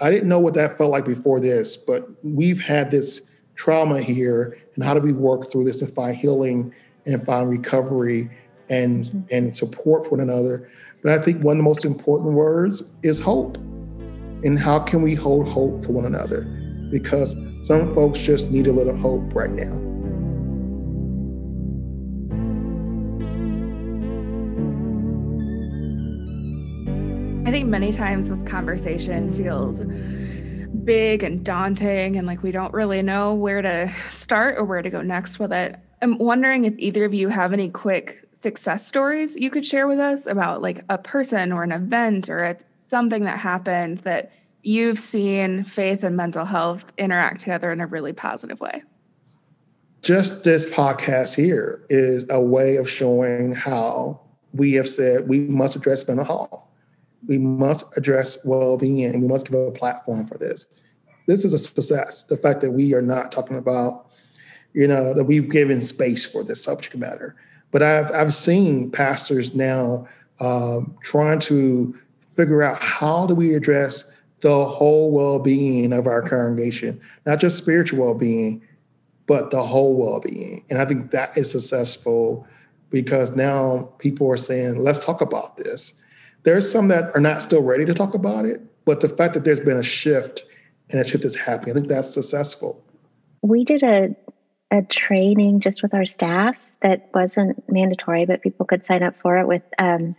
I 0.00 0.10
didn't 0.10 0.28
know 0.28 0.40
what 0.40 0.54
that 0.54 0.76
felt 0.76 0.90
like 0.90 1.04
before 1.04 1.38
this, 1.38 1.76
but 1.76 2.08
we've 2.24 2.60
had 2.60 2.90
this 2.90 3.22
trauma 3.54 4.00
here 4.00 4.58
and 4.74 4.82
how 4.82 4.94
do 4.94 5.00
we 5.00 5.12
work 5.12 5.50
through 5.50 5.64
this 5.64 5.80
and 5.80 5.92
find 5.92 6.16
healing 6.16 6.74
and 7.06 7.24
find 7.24 7.48
recovery 7.48 8.30
and 8.68 9.06
mm-hmm. 9.06 9.20
and 9.30 9.56
support 9.56 10.04
for 10.04 10.10
one 10.10 10.20
another? 10.20 10.68
But 11.02 11.12
i 11.12 11.22
think 11.22 11.42
one 11.42 11.56
of 11.56 11.58
the 11.58 11.64
most 11.64 11.84
important 11.84 12.34
words 12.34 12.82
is 13.02 13.20
hope. 13.20 13.58
And 14.44 14.58
how 14.58 14.80
can 14.80 15.02
we 15.02 15.14
hold 15.14 15.48
hope 15.48 15.84
for 15.84 15.92
one 15.92 16.04
another 16.04 16.48
because 16.92 17.34
some 17.62 17.92
folks 17.94 18.20
just 18.20 18.52
need 18.52 18.68
a 18.68 18.72
little 18.72 18.96
hope 18.96 19.34
right 19.34 19.50
now 19.50 19.72
i 27.48 27.50
think 27.50 27.68
many 27.68 27.90
times 27.90 28.28
this 28.28 28.42
conversation 28.42 29.32
feels 29.32 29.82
big 30.84 31.22
and 31.22 31.44
daunting 31.44 32.16
and 32.16 32.26
like 32.26 32.42
we 32.42 32.50
don't 32.50 32.72
really 32.72 33.02
know 33.02 33.34
where 33.34 33.62
to 33.62 33.92
start 34.10 34.56
or 34.58 34.64
where 34.64 34.82
to 34.82 34.90
go 34.90 35.02
next 35.02 35.38
with 35.38 35.52
it. 35.52 35.76
I'm 36.00 36.18
wondering 36.18 36.64
if 36.64 36.74
either 36.78 37.04
of 37.04 37.14
you 37.14 37.28
have 37.28 37.52
any 37.52 37.68
quick 37.68 38.26
success 38.34 38.86
stories 38.86 39.36
you 39.36 39.50
could 39.50 39.64
share 39.64 39.86
with 39.86 40.00
us 40.00 40.26
about 40.26 40.62
like 40.62 40.84
a 40.88 40.98
person 40.98 41.52
or 41.52 41.62
an 41.62 41.72
event 41.72 42.28
or 42.28 42.44
a, 42.44 42.56
something 42.78 43.24
that 43.24 43.38
happened 43.38 43.98
that 43.98 44.32
you've 44.62 44.98
seen 44.98 45.64
faith 45.64 46.02
and 46.04 46.16
mental 46.16 46.44
health 46.44 46.84
interact 46.98 47.40
together 47.40 47.72
in 47.72 47.80
a 47.80 47.86
really 47.86 48.12
positive 48.12 48.60
way. 48.60 48.82
Just 50.02 50.44
this 50.44 50.68
podcast 50.68 51.34
here 51.34 51.84
is 51.88 52.26
a 52.30 52.40
way 52.40 52.76
of 52.76 52.90
showing 52.90 53.54
how 53.54 54.20
we 54.52 54.72
have 54.74 54.88
said 54.88 55.28
we 55.28 55.40
must 55.40 55.76
address 55.76 56.06
mental 56.06 56.24
health 56.24 56.68
we 57.26 57.38
must 57.38 57.96
address 57.96 58.38
well-being 58.44 59.04
and 59.04 59.22
we 59.22 59.28
must 59.28 59.46
give 59.46 59.54
a 59.54 59.70
platform 59.70 60.26
for 60.26 60.38
this. 60.38 60.66
This 61.26 61.44
is 61.44 61.54
a 61.54 61.58
success. 61.58 62.24
The 62.24 62.36
fact 62.36 62.60
that 62.62 62.72
we 62.72 62.94
are 62.94 63.02
not 63.02 63.30
talking 63.30 63.56
about, 63.56 64.10
you 64.72 64.88
know, 64.88 65.14
that 65.14 65.24
we've 65.24 65.48
given 65.48 65.80
space 65.80 66.24
for 66.24 66.42
this 66.42 66.62
subject 66.62 66.96
matter. 66.96 67.36
But 67.70 67.82
I've 67.82 68.10
I've 68.12 68.34
seen 68.34 68.90
pastors 68.90 69.54
now 69.54 70.06
um, 70.40 70.96
trying 71.02 71.38
to 71.40 71.96
figure 72.26 72.62
out 72.62 72.82
how 72.82 73.26
do 73.26 73.34
we 73.34 73.54
address 73.54 74.04
the 74.42 74.64
whole 74.64 75.10
well-being 75.10 75.92
of 75.92 76.06
our 76.06 76.22
congregation, 76.22 77.00
not 77.26 77.40
just 77.40 77.58
spiritual 77.58 78.04
well-being, 78.04 78.62
but 79.26 79.50
the 79.50 79.62
whole 79.62 79.96
well-being. 79.96 80.64
And 80.68 80.78
I 80.78 80.84
think 80.84 81.10
that 81.12 81.36
is 81.36 81.50
successful 81.50 82.46
because 82.90 83.34
now 83.34 83.92
people 83.98 84.30
are 84.30 84.36
saying, 84.36 84.78
let's 84.78 85.04
talk 85.04 85.20
about 85.20 85.56
this 85.56 85.94
there's 86.44 86.70
some 86.70 86.88
that 86.88 87.14
are 87.14 87.20
not 87.20 87.42
still 87.42 87.62
ready 87.62 87.84
to 87.84 87.94
talk 87.94 88.14
about 88.14 88.44
it, 88.44 88.60
but 88.84 89.00
the 89.00 89.08
fact 89.08 89.34
that 89.34 89.44
there's 89.44 89.60
been 89.60 89.76
a 89.76 89.82
shift 89.82 90.44
and 90.90 91.00
a 91.00 91.04
shift 91.04 91.24
is 91.24 91.36
happening, 91.36 91.72
I 91.72 91.74
think 91.74 91.88
that's 91.88 92.12
successful. 92.12 92.82
We 93.42 93.64
did 93.64 93.82
a 93.82 94.16
a 94.70 94.82
training 94.82 95.60
just 95.60 95.82
with 95.82 95.92
our 95.92 96.06
staff 96.06 96.56
that 96.80 97.10
wasn't 97.12 97.62
mandatory, 97.70 98.24
but 98.24 98.40
people 98.40 98.64
could 98.64 98.86
sign 98.86 99.02
up 99.02 99.14
for 99.20 99.36
it 99.36 99.46
with 99.46 99.62
um, 99.78 100.16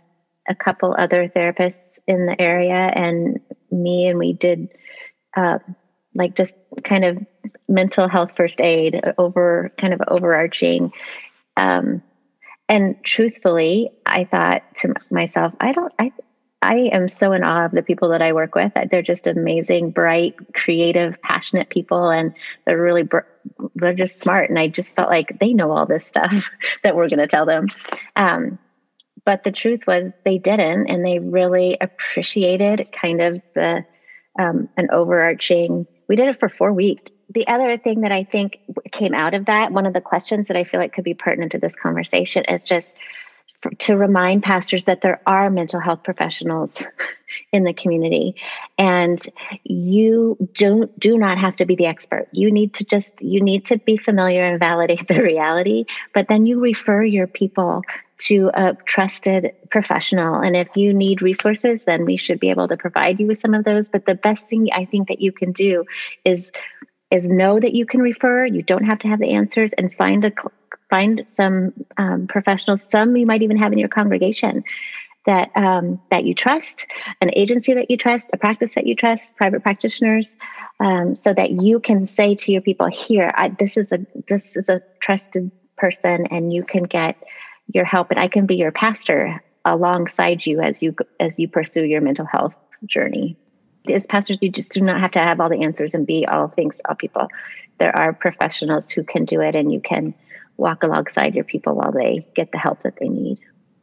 a 0.48 0.54
couple 0.54 0.94
other 0.96 1.28
therapists 1.28 1.74
in 2.06 2.26
the 2.26 2.40
area 2.40 2.92
and 2.94 3.40
me, 3.74 4.06
and 4.06 4.18
we 4.18 4.32
did 4.32 4.68
uh, 5.36 5.58
like 6.14 6.36
just 6.36 6.54
kind 6.84 7.04
of 7.04 7.18
mental 7.68 8.08
health 8.08 8.32
first 8.36 8.60
aid 8.60 9.00
over 9.18 9.72
kind 9.78 9.92
of 9.92 10.00
overarching. 10.08 10.92
Um, 11.56 12.02
and 12.68 12.96
truthfully, 13.04 13.90
I 14.06 14.24
thought 14.24 14.62
to 14.78 14.94
myself, 15.10 15.52
I 15.60 15.72
don't, 15.72 15.92
I, 15.98 16.12
I 16.62 16.88
am 16.92 17.08
so 17.08 17.32
in 17.32 17.44
awe 17.44 17.66
of 17.66 17.72
the 17.72 17.82
people 17.82 18.10
that 18.10 18.22
I 18.22 18.32
work 18.32 18.54
with. 18.54 18.72
They're 18.90 19.02
just 19.02 19.26
amazing, 19.26 19.90
bright, 19.90 20.34
creative, 20.54 21.20
passionate 21.20 21.68
people, 21.68 22.08
and 22.08 22.34
they're 22.64 22.80
really, 22.80 23.02
br- 23.02 23.18
they're 23.74 23.92
just 23.92 24.22
smart. 24.22 24.48
And 24.48 24.58
I 24.58 24.68
just 24.68 24.88
felt 24.90 25.10
like 25.10 25.38
they 25.38 25.52
know 25.52 25.70
all 25.72 25.84
this 25.84 26.06
stuff 26.06 26.48
that 26.82 26.96
we're 26.96 27.08
going 27.08 27.18
to 27.18 27.26
tell 27.26 27.44
them. 27.44 27.68
Um, 28.16 28.58
but 29.24 29.44
the 29.44 29.52
truth 29.52 29.80
was, 29.86 30.12
they 30.24 30.38
didn't, 30.38 30.88
and 30.88 31.04
they 31.04 31.18
really 31.18 31.76
appreciated 31.80 32.88
kind 32.92 33.20
of 33.20 33.42
the 33.54 33.84
um, 34.38 34.68
an 34.76 34.88
overarching. 34.92 35.86
We 36.08 36.16
did 36.16 36.28
it 36.28 36.40
for 36.40 36.48
four 36.48 36.72
weeks 36.72 37.02
the 37.30 37.46
other 37.46 37.78
thing 37.78 38.02
that 38.02 38.12
I 38.12 38.24
think 38.24 38.58
came 38.92 39.14
out 39.14 39.34
of 39.34 39.46
that, 39.46 39.72
one 39.72 39.86
of 39.86 39.92
the 39.92 40.00
questions 40.00 40.48
that 40.48 40.56
I 40.56 40.64
feel 40.64 40.80
like 40.80 40.92
could 40.92 41.04
be 41.04 41.14
pertinent 41.14 41.52
to 41.52 41.58
this 41.58 41.74
conversation 41.74 42.44
is 42.48 42.66
just 42.66 42.88
to 43.78 43.96
remind 43.96 44.42
pastors 44.42 44.84
that 44.84 45.00
there 45.00 45.22
are 45.26 45.48
mental 45.48 45.80
health 45.80 46.02
professionals 46.04 46.72
in 47.52 47.64
the 47.64 47.72
community 47.72 48.34
and 48.76 49.26
you 49.64 50.36
don't 50.52 50.98
do 51.00 51.16
not 51.16 51.38
have 51.38 51.56
to 51.56 51.64
be 51.64 51.74
the 51.74 51.86
expert 51.86 52.28
you 52.30 52.52
need 52.52 52.74
to 52.74 52.84
just 52.84 53.22
you 53.22 53.42
need 53.42 53.64
to 53.64 53.78
be 53.78 53.96
familiar 53.96 54.44
and 54.44 54.60
validate 54.60 55.08
the 55.08 55.22
reality 55.22 55.86
but 56.12 56.28
then 56.28 56.44
you 56.44 56.60
refer 56.60 57.02
your 57.02 57.26
people 57.26 57.82
to 58.18 58.50
a 58.54 58.74
trusted 58.86 59.52
professional 59.70 60.36
and 60.36 60.56
if 60.56 60.68
you 60.76 60.94
need 60.94 61.22
resources 61.22 61.82
then 61.84 62.04
we 62.04 62.16
should 62.16 62.38
be 62.40 62.50
able 62.50 62.68
to 62.68 62.76
provide 62.76 63.18
you 63.18 63.26
with 63.26 63.40
some 63.40 63.54
of 63.54 63.64
those 63.64 63.88
but 63.88 64.04
the 64.06 64.14
best 64.14 64.46
thing 64.48 64.68
i 64.72 64.84
think 64.84 65.08
that 65.08 65.20
you 65.20 65.32
can 65.32 65.52
do 65.52 65.84
is 66.24 66.50
is 67.14 67.28
know 67.28 67.60
that 67.60 67.74
you 67.74 67.86
can 67.86 68.00
refer. 68.00 68.44
You 68.44 68.62
don't 68.62 68.84
have 68.84 68.98
to 69.00 69.08
have 69.08 69.20
the 69.20 69.34
answers, 69.34 69.72
and 69.78 69.94
find 69.94 70.24
a 70.24 70.32
find 70.90 71.24
some 71.36 71.72
um, 71.96 72.26
professionals. 72.28 72.82
Some 72.90 73.16
you 73.16 73.26
might 73.26 73.42
even 73.42 73.56
have 73.56 73.72
in 73.72 73.78
your 73.78 73.88
congregation 73.88 74.64
that 75.26 75.50
um, 75.54 76.00
that 76.10 76.24
you 76.24 76.34
trust, 76.34 76.86
an 77.20 77.30
agency 77.34 77.74
that 77.74 77.90
you 77.90 77.96
trust, 77.96 78.26
a 78.32 78.36
practice 78.36 78.72
that 78.74 78.86
you 78.86 78.96
trust, 78.96 79.34
private 79.36 79.62
practitioners, 79.62 80.34
um, 80.80 81.14
so 81.14 81.32
that 81.32 81.50
you 81.50 81.78
can 81.80 82.06
say 82.06 82.34
to 82.34 82.52
your 82.52 82.62
people, 82.62 82.88
"Here, 82.88 83.30
I, 83.34 83.50
this 83.58 83.76
is 83.76 83.92
a 83.92 83.98
this 84.28 84.44
is 84.56 84.68
a 84.68 84.82
trusted 85.00 85.52
person, 85.76 86.26
and 86.30 86.52
you 86.52 86.64
can 86.64 86.82
get 86.82 87.16
your 87.72 87.84
help, 87.84 88.10
and 88.10 88.20
I 88.20 88.28
can 88.28 88.46
be 88.46 88.56
your 88.56 88.72
pastor 88.72 89.42
alongside 89.64 90.44
you 90.44 90.60
as 90.60 90.82
you 90.82 90.94
as 91.18 91.38
you 91.38 91.48
pursue 91.48 91.84
your 91.84 92.00
mental 92.00 92.26
health 92.26 92.54
journey." 92.86 93.36
as 93.92 94.04
pastors, 94.06 94.38
you 94.40 94.50
just 94.50 94.72
do 94.72 94.80
not 94.80 95.00
have 95.00 95.10
to 95.12 95.18
have 95.18 95.40
all 95.40 95.48
the 95.48 95.62
answers 95.62 95.94
and 95.94 96.06
be 96.06 96.26
all 96.26 96.48
things 96.48 96.76
to 96.76 96.88
all 96.88 96.94
people. 96.94 97.28
There 97.78 97.94
are 97.96 98.12
professionals 98.12 98.90
who 98.90 99.02
can 99.02 99.24
do 99.24 99.40
it, 99.40 99.54
and 99.54 99.72
you 99.72 99.80
can 99.80 100.14
walk 100.56 100.82
alongside 100.82 101.34
your 101.34 101.44
people 101.44 101.74
while 101.74 101.90
they 101.90 102.26
get 102.34 102.52
the 102.52 102.58
help 102.58 102.82
that 102.82 102.96
they 102.98 103.08
need. 103.08 103.38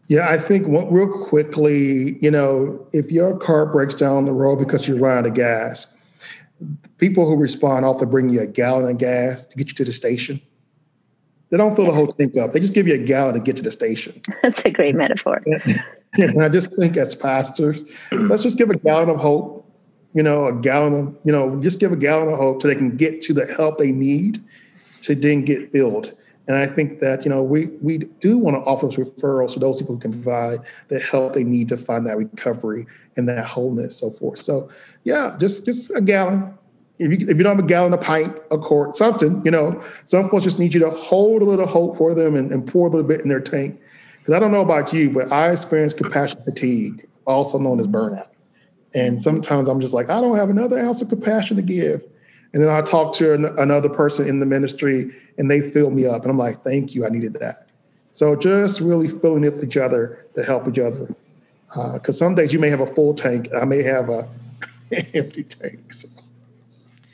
Yeah, 0.08 0.30
I 0.30 0.38
think 0.38 0.66
real 0.68 1.08
quickly, 1.08 2.18
you 2.20 2.32
know, 2.32 2.88
if 2.92 3.12
your 3.12 3.38
car 3.38 3.66
breaks 3.66 3.96
down 3.96 4.18
on 4.18 4.26
the 4.26 4.32
road 4.32 4.58
because 4.58 4.88
you're 4.88 4.98
running 4.98 5.20
out 5.20 5.26
of 5.28 5.34
gas, 5.34 5.88
people 6.98 7.26
who 7.26 7.38
respond 7.38 7.86
often 7.86 8.10
bring 8.10 8.30
you 8.30 8.42
a 8.42 8.48
gallon 8.48 8.90
of 8.90 8.98
gas 8.98 9.46
to 9.46 9.58
get 9.58 9.68
you 9.68 9.74
to 9.76 9.86
the 9.86 9.94
station. 9.94 10.42
They 11.52 11.58
don't 11.58 11.76
fill 11.76 11.86
the 11.86 11.92
whole 11.92 12.08
tank 12.08 12.38
up. 12.38 12.54
They 12.54 12.62
just 12.62 12.74
give 12.74 12.88
you 12.88 12.96
a 12.96 12.98
gallon 12.98 13.34
to 13.34 13.40
get 13.42 13.58
to 13.58 13.62
the 13.62 13.72
station. 13.72 14.22
That's 14.42 14.62
a 14.64 14.72
great 14.72 14.96
metaphor. 14.96 15.42
and 16.14 16.42
I 16.42 16.48
just 16.48 16.74
think 16.76 16.96
as 16.96 17.14
pastors, 17.14 17.84
let's 18.12 18.44
just 18.44 18.58
give 18.58 18.70
a 18.70 18.78
gallon 18.78 19.10
of 19.10 19.18
hope, 19.18 19.70
you 20.14 20.24
know, 20.24 20.46
a 20.46 20.54
gallon 20.54 20.94
of, 20.94 21.18
you 21.26 21.32
know, 21.32 21.60
just 21.60 21.80
give 21.80 21.92
a 21.92 21.98
gallon 21.98 22.32
of 22.32 22.40
hope 22.40 22.62
so 22.62 22.70
they 22.70 22.76
can 22.76 22.96
get 22.96 23.22
to 23.24 23.34
the 23.34 23.46
help 23.46 23.78
they 23.78 23.92
need 23.92 24.42
to 25.02 25.14
then 25.14 25.44
get 25.44 25.72
filled. 25.72 26.14
And 26.48 26.58
I 26.58 26.66
think 26.66 27.00
that, 27.02 27.24
you 27.24 27.30
know, 27.30 27.44
we, 27.44 27.68
we 27.82 28.00
do 28.00 28.38
want 28.38 28.56
to 28.56 28.62
offer 28.62 28.88
those 28.88 28.96
referrals 28.96 29.54
to 29.54 29.60
those 29.60 29.80
people 29.80 29.96
who 29.96 30.02
can 30.02 30.12
provide 30.12 30.60
the 30.88 31.00
help 31.00 31.34
they 31.34 31.44
need 31.44 31.70
to 31.70 31.78
find 31.78 32.06
that 32.08 32.18
recovery 32.18 32.88
and 33.16 33.28
that 33.30 33.46
wholeness, 33.46 33.98
so 33.98 34.10
forth. 34.10 34.42
So 34.42 34.70
yeah, 35.04 35.36
just 35.40 35.66
just 35.66 35.92
a 35.92 36.02
gallon. 36.02 36.54
If 37.02 37.20
you, 37.20 37.28
if 37.28 37.38
you 37.38 37.44
don't 37.44 37.56
have 37.56 37.66
a 37.66 37.68
gallon, 37.68 37.94
a 37.94 37.98
pint, 37.98 38.38
a 38.52 38.58
quart, 38.60 38.96
something, 38.96 39.42
you 39.44 39.50
know, 39.50 39.84
some 40.06 40.30
folks 40.30 40.44
just 40.44 40.60
need 40.60 40.74
you 40.74 40.80
to 40.82 40.92
hold 40.92 41.42
a 41.42 41.46
little 41.46 41.66
hope 41.66 41.98
for 41.98 42.14
them 42.14 42.36
and, 42.36 42.52
and 42.52 42.68
pour 42.68 42.88
a 42.88 42.90
little 42.92 43.08
bit 43.08 43.22
in 43.22 43.28
their 43.28 43.40
tank. 43.40 43.82
Because 44.20 44.36
I 44.36 44.40
don't 44.40 44.52
know 44.52 44.62
about 44.62 44.94
you, 44.94 45.10
but 45.10 45.32
I 45.32 45.50
experience 45.50 45.96
compassion 45.96 46.40
fatigue, 46.42 47.08
also 47.26 47.58
known 47.58 47.80
as 47.80 47.88
burnout. 47.88 48.28
And 48.94 49.20
sometimes 49.20 49.68
I'm 49.68 49.80
just 49.80 49.96
like, 49.96 50.12
I 50.12 50.22
don't 50.22 50.36
have 50.36 50.50
another 50.50 50.78
ounce 50.78 51.02
of 51.02 51.10
compassion 51.10 51.58
to 51.58 51.64
give. 51.64 52.06
And 52.54 52.62
then 52.62 52.70
I 52.70 52.82
talk 52.82 53.16
to 53.16 53.34
an, 53.34 53.46
another 53.58 53.90
person 53.90 54.28
in 54.28 54.40
the 54.40 54.46
ministry 54.46 55.12
and 55.38 55.50
they 55.50 55.62
fill 55.62 55.90
me 55.90 56.06
up. 56.06 56.22
And 56.22 56.30
I'm 56.30 56.38
like, 56.38 56.64
thank 56.64 56.94
you, 56.94 57.06
I 57.06 57.10
needed 57.10 57.34
that. 57.36 57.68
So 58.12 58.36
just 58.36 58.80
really 58.80 59.08
filling 59.08 59.48
up 59.48 59.64
each 59.64 59.78
other 59.78 60.26
to 60.36 60.44
help 60.44 60.68
each 60.68 60.78
other. 60.78 61.16
Because 61.94 62.22
uh, 62.22 62.26
some 62.26 62.36
days 62.36 62.52
you 62.52 62.60
may 62.60 62.70
have 62.70 62.82
a 62.82 62.86
full 62.86 63.14
tank, 63.14 63.48
I 63.56 63.66
may 63.66 63.82
have 63.82 64.10
a 64.10 64.30
empty 65.16 65.44
tank. 65.44 65.94
So. 65.94 66.10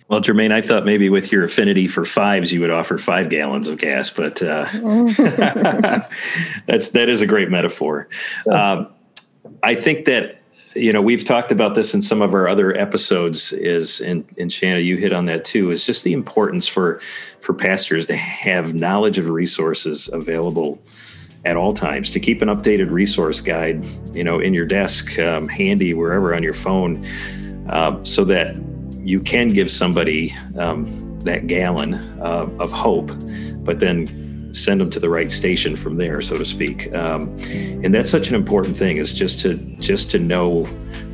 Well, 0.09 0.21
Jermaine, 0.21 0.53
I 0.53 0.61
thought 0.61 0.85
maybe 0.85 1.09
with 1.09 1.33
your 1.33 1.43
affinity 1.43 1.87
for 1.87 2.05
fives, 2.05 2.53
you 2.53 2.61
would 2.61 2.71
offer 2.71 2.97
five 2.97 3.29
gallons 3.29 3.67
of 3.67 3.77
gas, 3.77 4.09
but 4.09 4.41
uh, 4.41 4.65
that's 6.65 6.89
that 6.89 7.09
is 7.09 7.21
a 7.21 7.27
great 7.27 7.49
metaphor. 7.49 8.07
Um, 8.49 8.87
I 9.63 9.75
think 9.75 10.05
that 10.05 10.41
you 10.75 10.93
know 10.93 11.01
we've 11.01 11.25
talked 11.25 11.51
about 11.51 11.75
this 11.75 11.93
in 11.93 12.01
some 12.01 12.21
of 12.21 12.33
our 12.33 12.47
other 12.47 12.75
episodes 12.77 13.51
is 13.53 13.99
and, 14.01 14.23
and 14.37 14.53
shanna 14.53 14.79
you 14.79 14.97
hit 14.97 15.11
on 15.11 15.25
that 15.25 15.43
too 15.43 15.71
is 15.71 15.85
just 15.85 16.03
the 16.03 16.13
importance 16.13 16.67
for 16.67 16.99
for 17.39 17.53
pastors 17.53 18.05
to 18.05 18.15
have 18.15 18.73
knowledge 18.75 19.17
of 19.17 19.29
resources 19.29 20.09
available 20.13 20.79
at 21.45 21.55
all 21.55 21.73
times 21.73 22.11
to 22.11 22.19
keep 22.19 22.41
an 22.41 22.49
updated 22.49 22.91
resource 22.91 23.41
guide 23.41 23.83
you 24.13 24.23
know 24.23 24.39
in 24.39 24.53
your 24.53 24.65
desk 24.65 25.17
um, 25.19 25.47
handy 25.47 25.93
wherever 25.93 26.35
on 26.35 26.43
your 26.43 26.53
phone 26.53 27.03
uh, 27.69 27.97
so 28.03 28.23
that 28.23 28.55
you 29.07 29.19
can 29.21 29.49
give 29.49 29.71
somebody 29.71 30.33
um, 30.57 31.19
that 31.21 31.47
gallon 31.47 31.93
uh, 32.21 32.47
of 32.59 32.71
hope 32.71 33.11
but 33.67 33.79
then 33.79 34.53
send 34.53 34.79
them 34.79 34.89
to 34.89 34.99
the 34.99 35.09
right 35.09 35.29
station 35.31 35.75
from 35.75 35.95
there, 35.95 36.21
so 36.21 36.37
to 36.37 36.45
speak. 36.45 36.91
Um, 36.93 37.37
and 37.83 37.93
that's 37.93 38.09
such 38.09 38.29
an 38.29 38.35
important 38.35 38.75
thing 38.75 38.97
is 38.97 39.13
just 39.13 39.41
to 39.41 39.55
just 39.79 40.09
to 40.11 40.19
know 40.19 40.63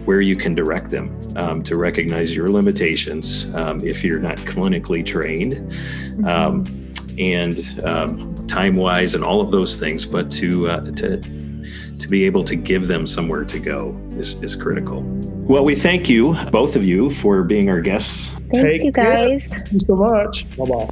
where 0.05 0.21
you 0.21 0.35
can 0.35 0.53
direct 0.53 0.91
them, 0.91 1.19
um, 1.35 1.63
to 1.63 1.75
recognize 1.75 2.35
your 2.35 2.49
limitations 2.49 3.53
um, 3.55 3.83
if 3.83 4.03
you're 4.03 4.19
not 4.19 4.37
clinically 4.37 5.05
trained. 5.05 5.53
Mm-hmm. 5.53 6.25
Um, 6.25 6.79
and 7.17 7.79
um, 7.83 8.47
time 8.47 8.75
wise 8.75 9.13
and 9.13 9.23
all 9.23 9.41
of 9.41 9.51
those 9.51 9.77
things, 9.79 10.05
but 10.05 10.31
to 10.31 10.67
uh, 10.69 10.91
to 10.91 11.21
to 11.97 12.07
be 12.07 12.25
able 12.25 12.43
to 12.43 12.55
give 12.55 12.87
them 12.87 13.07
somewhere 13.07 13.45
to 13.45 13.59
go 13.59 13.99
is, 14.11 14.41
is 14.41 14.55
critical. 14.55 15.01
Well, 15.45 15.65
we 15.65 15.75
thank 15.75 16.09
you, 16.09 16.35
both 16.51 16.75
of 16.75 16.85
you, 16.85 17.09
for 17.09 17.43
being 17.43 17.69
our 17.69 17.81
guests. 17.81 18.29
Thank 18.29 18.51
Take 18.53 18.83
you 18.83 18.91
guys. 18.91 19.41
Care. 19.41 19.59
Thank 19.59 19.71
you 19.73 19.79
so 19.81 19.95
much. 19.95 20.57
Bye 20.57 20.65
bye. 20.65 20.89